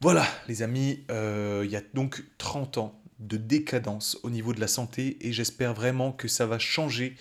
Voilà, 0.00 0.24
les 0.46 0.62
amis, 0.62 1.04
euh, 1.10 1.62
il 1.64 1.72
y 1.72 1.76
a 1.76 1.82
donc 1.92 2.22
30 2.38 2.78
ans 2.78 3.02
de 3.18 3.36
décadence 3.36 4.16
au 4.22 4.30
niveau 4.30 4.52
de 4.52 4.60
la 4.60 4.68
santé 4.68 5.18
et 5.26 5.32
j'espère 5.32 5.74
vraiment 5.74 6.12
que 6.12 6.28
ça 6.28 6.46
va 6.46 6.60
changer 6.60 7.16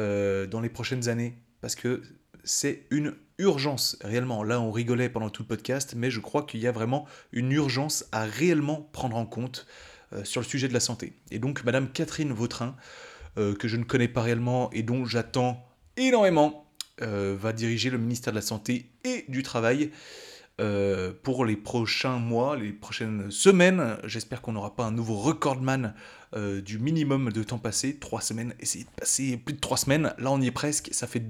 euh, 0.00 0.48
dans 0.48 0.60
les 0.60 0.68
prochaines 0.68 1.08
années 1.08 1.38
parce 1.60 1.76
que 1.76 2.02
c'est 2.42 2.86
une 2.90 3.14
urgence, 3.38 3.96
réellement. 4.00 4.42
Là, 4.42 4.60
on 4.60 4.72
rigolait 4.72 5.08
pendant 5.08 5.30
tout 5.30 5.42
le 5.42 5.48
podcast, 5.48 5.94
mais 5.96 6.10
je 6.10 6.18
crois 6.18 6.42
qu'il 6.42 6.58
y 6.58 6.66
a 6.66 6.72
vraiment 6.72 7.06
une 7.30 7.52
urgence 7.52 8.04
à 8.10 8.24
réellement 8.24 8.88
prendre 8.92 9.16
en 9.16 9.26
compte 9.26 9.68
sur 10.22 10.40
le 10.40 10.46
sujet 10.46 10.68
de 10.68 10.72
la 10.72 10.80
santé. 10.80 11.14
Et 11.30 11.38
donc, 11.38 11.64
Madame 11.64 11.90
Catherine 11.90 12.32
Vautrin, 12.32 12.76
euh, 13.38 13.54
que 13.54 13.68
je 13.68 13.76
ne 13.76 13.84
connais 13.84 14.08
pas 14.08 14.22
réellement 14.22 14.70
et 14.72 14.82
dont 14.82 15.04
j'attends 15.04 15.66
énormément, 15.96 16.70
euh, 17.02 17.36
va 17.38 17.52
diriger 17.52 17.90
le 17.90 17.98
ministère 17.98 18.32
de 18.32 18.38
la 18.38 18.42
Santé 18.42 18.90
et 19.04 19.24
du 19.28 19.42
Travail. 19.42 19.90
pour 21.24 21.44
les 21.44 21.56
prochains 21.56 22.20
mois, 22.20 22.56
les 22.56 22.72
prochaines 22.72 23.28
semaines. 23.32 23.96
J'espère 24.04 24.40
qu'on 24.40 24.52
n'aura 24.52 24.76
pas 24.76 24.84
un 24.84 24.92
nouveau 24.92 25.16
recordman 25.16 25.94
du 26.64 26.78
minimum 26.78 27.32
de 27.32 27.42
temps 27.42 27.58
passé. 27.58 27.98
Trois 27.98 28.20
semaines, 28.20 28.54
essayer 28.60 28.84
de 28.84 28.90
passer 28.90 29.36
plus 29.36 29.54
de 29.54 29.58
trois 29.58 29.76
semaines. 29.76 30.14
Là, 30.16 30.30
on 30.30 30.40
y 30.40 30.46
est 30.46 30.52
presque. 30.52 30.90
Ça 30.92 31.08
fait 31.08 31.24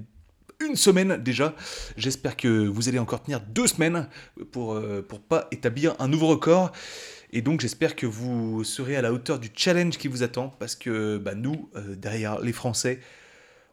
une 0.63 0.75
semaine 0.75 1.17
déjà. 1.17 1.53
J'espère 1.97 2.37
que 2.37 2.67
vous 2.67 2.89
allez 2.89 2.99
encore 2.99 3.23
tenir 3.23 3.39
deux 3.41 3.67
semaines 3.67 4.07
pour, 4.51 4.73
euh, 4.73 5.05
pas 5.29 5.47
établir 5.51 5.95
un 5.99 6.07
nouveau 6.07 6.27
record. 6.27 6.71
Et 7.35 7.41
donc 7.41 7.59
j'espère 7.59 7.97
que 7.97 8.05
vous 8.05 8.63
serez 8.63 8.95
à 8.95 9.01
la 9.01 9.11
hauteur 9.11 9.39
du 9.39 9.49
challenge 9.53 9.97
qui 9.97 10.07
vous 10.07 10.23
attend 10.23 10.47
parce 10.57 10.73
que 10.73 11.17
bah, 11.17 11.35
nous, 11.35 11.69
euh, 11.75 11.93
derrière 11.93 12.39
les 12.39 12.53
Français, 12.53 13.01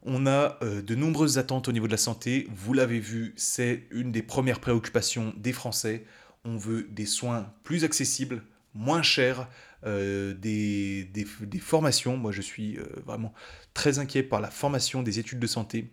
on 0.02 0.26
a 0.26 0.58
euh, 0.64 0.82
de 0.82 0.96
nombreuses 0.96 1.38
attentes 1.38 1.68
au 1.68 1.72
niveau 1.72 1.86
de 1.86 1.92
la 1.92 1.96
santé. 1.96 2.48
Vous 2.52 2.72
l'avez 2.72 2.98
vu, 2.98 3.34
c'est 3.36 3.84
une 3.92 4.10
des 4.10 4.22
premières 4.22 4.58
préoccupations 4.58 5.32
des 5.36 5.52
Français. 5.52 6.04
On 6.44 6.56
veut 6.56 6.88
des 6.90 7.06
soins 7.06 7.52
plus 7.62 7.84
accessibles, 7.84 8.42
moins 8.74 9.02
chers, 9.02 9.48
des, 9.86 10.34
des, 10.34 11.26
des, 11.40 11.58
formations. 11.60 12.16
Moi, 12.16 12.32
je 12.32 12.42
suis 12.42 12.78
vraiment 13.06 13.32
très 13.74 14.00
inquiet 14.00 14.24
par 14.24 14.40
la 14.40 14.50
formation 14.50 15.04
des 15.04 15.20
études 15.20 15.38
de 15.38 15.46
santé. 15.46 15.88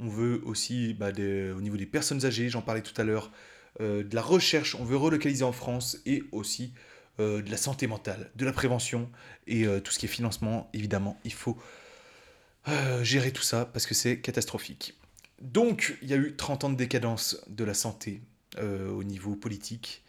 On 0.00 0.08
veut 0.08 0.42
aussi, 0.44 0.94
bah, 0.94 1.10
au 1.10 1.60
niveau 1.60 1.76
des 1.76 1.86
personnes 1.86 2.24
âgées, 2.24 2.48
j'en 2.48 2.62
parlais 2.62 2.82
tout 2.82 3.00
à 3.00 3.04
l'heure, 3.04 3.30
euh, 3.30 3.36
de 3.80 4.14
la 4.14 4.22
recherche, 4.22 4.74
on 4.74 4.84
veut 4.84 4.96
relocaliser 4.96 5.44
en 5.44 5.52
France 5.52 5.98
et 6.04 6.24
aussi 6.32 6.72
euh, 7.20 7.42
de 7.42 7.50
la 7.50 7.56
santé 7.56 7.88
mentale, 7.88 8.30
de 8.36 8.44
la 8.44 8.52
prévention 8.52 9.10
et 9.48 9.66
euh, 9.66 9.80
tout 9.80 9.90
ce 9.90 9.98
qui 9.98 10.06
est 10.06 10.08
financement, 10.08 10.70
évidemment, 10.72 11.18
il 11.24 11.32
faut 11.32 11.58
euh, 12.68 13.02
gérer 13.02 13.32
tout 13.32 13.42
ça 13.42 13.64
parce 13.64 13.86
que 13.86 13.94
c'est 13.94 14.20
catastrophique. 14.20 14.96
Donc, 15.42 15.98
il 16.00 16.10
y 16.10 16.14
a 16.14 16.16
eu 16.16 16.36
30 16.36 16.64
ans 16.64 16.70
de 16.70 16.76
décadence 16.76 17.42
de 17.48 17.64
la 17.64 17.74
santé 17.74 18.22
au 18.60 19.04
niveau 19.04 19.36
politique, 19.36 20.02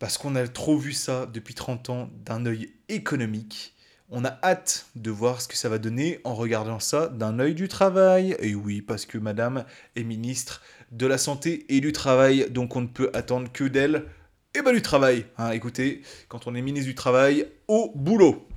parce 0.00 0.18
qu'on 0.18 0.34
a 0.34 0.48
trop 0.48 0.76
vu 0.76 0.92
ça 0.92 1.26
depuis 1.26 1.54
30 1.54 1.90
ans 1.90 2.10
d'un 2.24 2.44
œil 2.46 2.72
économique. 2.88 3.74
On 4.08 4.24
a 4.24 4.38
hâte 4.42 4.86
de 4.96 5.10
voir 5.10 5.40
ce 5.40 5.46
que 5.46 5.56
ça 5.56 5.68
va 5.68 5.78
donner 5.78 6.20
en 6.24 6.34
regardant 6.34 6.80
ça 6.80 7.06
d'un 7.08 7.38
œil 7.38 7.54
du 7.54 7.68
travail. 7.68 8.36
Et 8.40 8.56
oui, 8.56 8.82
parce 8.82 9.06
que 9.06 9.18
Madame 9.18 9.64
est 9.94 10.02
ministre 10.02 10.62
de 10.92 11.06
la 11.06 11.18
Santé 11.18 11.66
et 11.68 11.80
du 11.80 11.92
Travail, 11.92 12.46
donc 12.50 12.76
on 12.76 12.82
ne 12.82 12.86
peut 12.86 13.10
attendre 13.14 13.50
que 13.52 13.64
d'elle 13.64 14.04
et 14.56 14.62
ben 14.62 14.72
du 14.72 14.80
travail. 14.80 15.26
Hein, 15.36 15.50
écoutez, 15.50 16.00
quand 16.28 16.46
on 16.46 16.54
est 16.54 16.62
ministre 16.62 16.88
du 16.88 16.94
Travail, 16.94 17.46
au 17.68 17.92
boulot. 17.94 18.48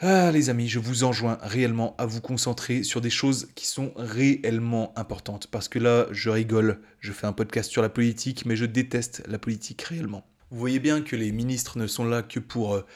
Ah 0.00 0.32
les 0.32 0.48
amis, 0.48 0.66
je 0.66 0.78
vous 0.78 1.04
enjoins 1.04 1.38
réellement 1.42 1.94
à 1.98 2.06
vous 2.06 2.20
concentrer 2.20 2.82
sur 2.82 3.00
des 3.00 3.10
choses 3.10 3.50
qui 3.54 3.66
sont 3.66 3.92
réellement 3.96 4.92
importantes. 4.96 5.46
Parce 5.48 5.68
que 5.68 5.78
là, 5.78 6.06
je 6.10 6.30
rigole, 6.30 6.80
je 7.00 7.12
fais 7.12 7.26
un 7.26 7.32
podcast 7.32 7.70
sur 7.70 7.82
la 7.82 7.90
politique, 7.90 8.46
mais 8.46 8.56
je 8.56 8.64
déteste 8.64 9.22
la 9.28 9.38
politique 9.38 9.82
réellement. 9.82 10.24
Vous 10.50 10.58
voyez 10.58 10.80
bien 10.80 11.02
que 11.02 11.16
les 11.16 11.32
ministres 11.32 11.78
ne 11.78 11.86
sont 11.86 12.04
là 12.04 12.22
que 12.22 12.40
pour 12.40 12.74
euh, 12.74 12.86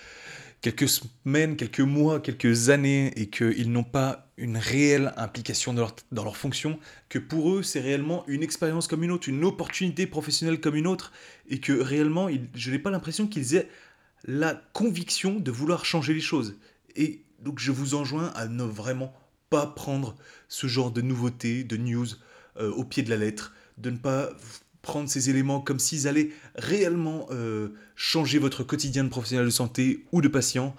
quelques 0.73 0.89
semaines, 0.89 1.55
quelques 1.55 1.79
mois, 1.79 2.19
quelques 2.19 2.71
années, 2.71 3.13
et 3.15 3.29
qu'ils 3.31 3.71
n'ont 3.71 3.85
pas 3.85 4.33
une 4.37 4.57
réelle 4.57 5.13
implication 5.17 5.73
dans 5.73 5.83
leur, 5.83 5.97
dans 6.11 6.25
leur 6.25 6.37
fonction, 6.37 6.81
que 7.09 7.21
pour 7.21 7.55
eux 7.55 7.63
c'est 7.63 7.81
réellement 7.81 8.25
une 8.27 8.43
expérience 8.43 8.89
comme 8.89 9.05
une 9.05 9.13
autre, 9.13 9.29
une 9.29 9.45
opportunité 9.45 10.09
professionnelle 10.09 10.61
comme 10.61 10.75
une 10.75 10.89
autre, 10.89 11.13
et 11.49 11.61
que 11.61 11.73
réellement 11.73 12.29
je 12.55 12.71
n'ai 12.73 12.81
pas 12.81 12.91
l'impression 12.91 13.29
qu'ils 13.29 13.55
aient 13.55 13.69
la 14.25 14.61
conviction 14.73 15.39
de 15.39 15.51
vouloir 15.53 15.85
changer 15.85 16.15
les 16.15 16.21
choses. 16.21 16.57
Et 16.97 17.23
donc 17.39 17.61
je 17.61 17.71
vous 17.71 17.95
enjoins 17.95 18.33
à 18.35 18.49
ne 18.49 18.65
vraiment 18.65 19.15
pas 19.51 19.69
prendre 19.69 20.17
ce 20.49 20.67
genre 20.67 20.91
de 20.91 21.01
nouveautés, 21.01 21.63
de 21.63 21.77
news 21.77 22.09
euh, 22.57 22.73
au 22.73 22.83
pied 22.83 23.05
de 23.05 23.11
la 23.11 23.17
lettre, 23.17 23.55
de 23.79 23.91
ne 23.91 23.99
pas 23.99 24.31
prendre 24.87 25.11
ces 25.11 25.29
éléments 25.29 25.61
comme 25.61 25.81
s'ils 25.81 26.09
allaient 26.09 26.31
réellement 26.55 27.27
euh, 27.33 27.75
changer 27.97 28.39
votre 28.39 28.63
quotidien 28.63 29.05
de 29.05 29.09
professionnel 29.11 29.45
de 29.45 29.51
santé 29.51 30.07
ou 30.13 30.23
de 30.23 30.29
patient. 30.29 30.75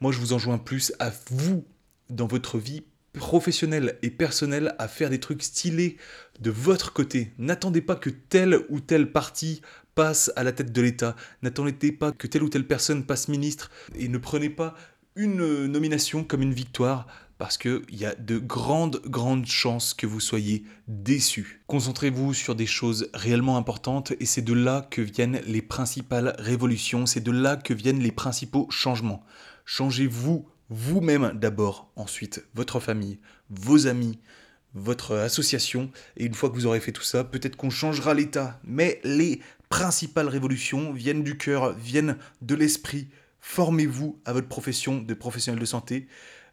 Moi, 0.00 0.12
je 0.12 0.18
vous 0.18 0.32
enjoins 0.32 0.56
plus 0.56 0.92
à 0.98 1.12
vous, 1.30 1.64
dans 2.08 2.26
votre 2.26 2.58
vie 2.58 2.82
professionnelle 3.12 3.98
et 4.02 4.10
personnelle, 4.10 4.74
à 4.78 4.88
faire 4.88 5.10
des 5.10 5.20
trucs 5.20 5.42
stylés 5.42 5.96
de 6.40 6.50
votre 6.50 6.92
côté. 6.92 7.32
N'attendez 7.38 7.82
pas 7.82 7.96
que 7.96 8.08
telle 8.08 8.60
ou 8.68 8.80
telle 8.80 9.10
partie 9.10 9.60
passe 9.96 10.32
à 10.36 10.44
la 10.44 10.52
tête 10.52 10.72
de 10.72 10.80
l'État. 10.80 11.16
N'attendez 11.42 11.92
pas 11.92 12.12
que 12.12 12.28
telle 12.28 12.44
ou 12.44 12.48
telle 12.48 12.66
personne 12.66 13.04
passe 13.04 13.28
ministre. 13.28 13.70
Et 13.98 14.08
ne 14.08 14.18
prenez 14.18 14.48
pas 14.48 14.74
une 15.16 15.66
nomination 15.66 16.22
comme 16.22 16.42
une 16.42 16.54
victoire 16.54 17.08
parce 17.40 17.56
qu'il 17.56 17.80
y 17.90 18.04
a 18.04 18.14
de 18.14 18.38
grandes, 18.38 19.00
grandes 19.06 19.46
chances 19.46 19.94
que 19.94 20.06
vous 20.06 20.20
soyez 20.20 20.62
déçus. 20.88 21.62
Concentrez-vous 21.68 22.34
sur 22.34 22.54
des 22.54 22.66
choses 22.66 23.08
réellement 23.14 23.56
importantes 23.56 24.12
et 24.20 24.26
c'est 24.26 24.42
de 24.42 24.52
là 24.52 24.86
que 24.90 25.00
viennent 25.00 25.40
les 25.46 25.62
principales 25.62 26.36
révolutions, 26.38 27.06
c'est 27.06 27.22
de 27.22 27.32
là 27.32 27.56
que 27.56 27.72
viennent 27.72 28.00
les 28.00 28.12
principaux 28.12 28.66
changements. 28.68 29.24
Changez-vous 29.64 30.46
vous-même 30.68 31.32
d'abord, 31.34 31.90
ensuite 31.96 32.44
votre 32.54 32.78
famille, 32.78 33.18
vos 33.48 33.86
amis, 33.86 34.18
votre 34.74 35.16
association, 35.16 35.90
et 36.18 36.26
une 36.26 36.34
fois 36.34 36.50
que 36.50 36.56
vous 36.56 36.66
aurez 36.66 36.80
fait 36.80 36.92
tout 36.92 37.02
ça, 37.02 37.24
peut-être 37.24 37.56
qu'on 37.56 37.70
changera 37.70 38.12
l'État. 38.12 38.60
Mais 38.64 39.00
les 39.02 39.40
principales 39.70 40.28
révolutions 40.28 40.92
viennent 40.92 41.24
du 41.24 41.38
cœur, 41.38 41.72
viennent 41.72 42.18
de 42.42 42.54
l'esprit. 42.54 43.08
Formez-vous 43.40 44.20
à 44.26 44.34
votre 44.34 44.48
profession 44.48 44.98
de 45.00 45.14
professionnel 45.14 45.58
de 45.58 45.64
santé. 45.64 46.06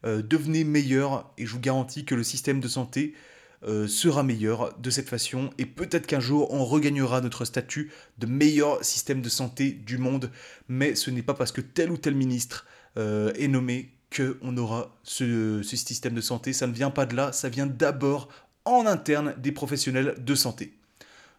Euh, 0.06 0.22
devenez 0.22 0.64
meilleur 0.64 1.32
et 1.38 1.46
je 1.46 1.52
vous 1.52 1.60
garantis 1.60 2.06
que 2.06 2.16
le 2.16 2.24
système 2.24 2.60
de 2.60 2.68
santé 2.68 3.14
euh, 3.64 3.88
sera 3.88 4.22
meilleur 4.22 4.78
de 4.78 4.90
cette 4.92 5.10
façon 5.10 5.50
et 5.58 5.66
peut-être 5.66 6.06
qu'un 6.06 6.20
jour 6.20 6.54
on 6.54 6.64
regagnera 6.64 7.22
notre 7.22 7.44
statut 7.44 7.92
de 8.20 8.28
meilleur 8.28 8.84
système 8.86 9.22
de 9.22 9.30
santé 9.30 9.72
du 9.72 9.98
monde, 9.98 10.32
mais 10.68 10.94
ce 10.94 11.10
n'est 11.10 11.24
pas 11.24 11.34
parce 11.34 11.52
que 11.52 11.62
tel 11.62 11.90
ou 11.92 11.98
tel 11.98 12.14
ministre 12.14 12.68
euh, 12.98 13.34
est 13.34 13.48
nommé 13.48 13.94
qu'on 14.16 14.56
aura 14.58 14.96
ce, 15.02 15.62
ce 15.64 15.76
système 15.76 16.14
de 16.14 16.22
santé, 16.22 16.54
ça 16.54 16.68
ne 16.68 16.74
vient 16.74 16.92
pas 16.92 17.08
de 17.08 17.16
là, 17.16 17.32
ça 17.32 17.50
vient 17.50 17.66
d'abord 17.66 18.30
en 18.66 18.86
interne 18.86 19.34
des 19.38 19.52
professionnels 19.52 20.16
de 20.20 20.36
santé. 20.36 20.74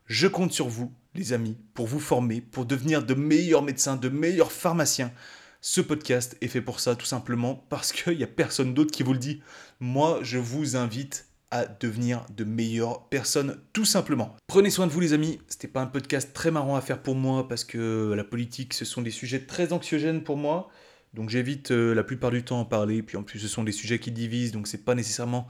Je 0.06 0.26
compte 0.26 0.52
sur 0.52 0.68
vous, 0.68 0.92
les 1.14 1.32
amis, 1.32 1.56
pour 1.74 1.86
vous 1.86 2.00
former, 2.00 2.40
pour 2.40 2.66
devenir 2.66 3.04
de 3.04 3.14
meilleurs 3.14 3.62
médecins, 3.62 3.96
de 3.96 4.08
meilleurs 4.08 4.52
pharmaciens, 4.52 5.12
ce 5.60 5.80
podcast 5.80 6.36
est 6.40 6.48
fait 6.48 6.62
pour 6.62 6.80
ça, 6.80 6.94
tout 6.94 7.06
simplement 7.06 7.66
parce 7.68 7.92
qu'il 7.92 8.16
n'y 8.16 8.24
a 8.24 8.28
personne 8.28 8.74
d'autre 8.74 8.92
qui 8.92 9.02
vous 9.02 9.12
le 9.12 9.18
dit. 9.18 9.42
Moi, 9.80 10.20
je 10.22 10.38
vous 10.38 10.76
invite 10.76 11.26
à 11.50 11.66
devenir 11.66 12.26
de 12.36 12.44
meilleures 12.44 13.08
personnes, 13.08 13.58
tout 13.72 13.84
simplement. 13.84 14.36
Prenez 14.46 14.70
soin 14.70 14.86
de 14.86 14.92
vous, 14.92 15.00
les 15.00 15.14
amis. 15.14 15.40
C'était 15.48 15.68
pas 15.68 15.80
un 15.80 15.86
podcast 15.86 16.32
très 16.32 16.50
marrant 16.50 16.76
à 16.76 16.80
faire 16.80 17.02
pour 17.02 17.14
moi 17.14 17.48
parce 17.48 17.64
que 17.64 18.12
la 18.14 18.24
politique, 18.24 18.74
ce 18.74 18.84
sont 18.84 19.02
des 19.02 19.10
sujets 19.10 19.40
très 19.40 19.72
anxiogènes 19.72 20.22
pour 20.22 20.36
moi. 20.36 20.68
Donc 21.14 21.30
j'évite 21.30 21.70
euh, 21.70 21.94
la 21.94 22.04
plupart 22.04 22.30
du 22.30 22.44
temps 22.44 22.58
à 22.58 22.60
en 22.60 22.64
parler. 22.64 23.02
Puis 23.02 23.16
en 23.16 23.22
plus, 23.22 23.38
ce 23.38 23.48
sont 23.48 23.64
des 23.64 23.72
sujets 23.72 23.98
qui 23.98 24.12
divisent, 24.12 24.52
donc 24.52 24.66
c'est 24.68 24.84
pas 24.84 24.94
nécessairement 24.94 25.48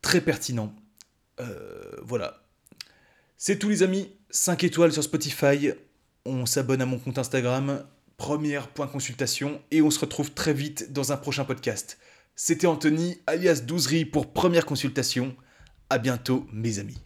très 0.00 0.20
pertinent. 0.20 0.74
Euh, 1.40 1.90
voilà. 2.02 2.44
C'est 3.36 3.58
tout, 3.58 3.68
les 3.68 3.82
amis. 3.82 4.12
5 4.30 4.64
étoiles 4.64 4.92
sur 4.92 5.02
Spotify. 5.02 5.70
On 6.24 6.46
s'abonne 6.46 6.80
à 6.80 6.86
mon 6.86 6.98
compte 6.98 7.18
Instagram 7.18 7.84
première 8.16 8.68
point 8.68 8.86
consultation 8.86 9.60
et 9.70 9.82
on 9.82 9.90
se 9.90 10.00
retrouve 10.00 10.32
très 10.32 10.52
vite 10.52 10.92
dans 10.92 11.12
un 11.12 11.16
prochain 11.16 11.44
podcast. 11.44 11.98
C'était 12.34 12.66
Anthony 12.66 13.18
alias 13.26 13.62
Douzerie 13.66 14.04
pour 14.04 14.32
première 14.32 14.66
consultation. 14.66 15.34
À 15.88 15.98
bientôt 15.98 16.46
mes 16.52 16.78
amis. 16.78 17.05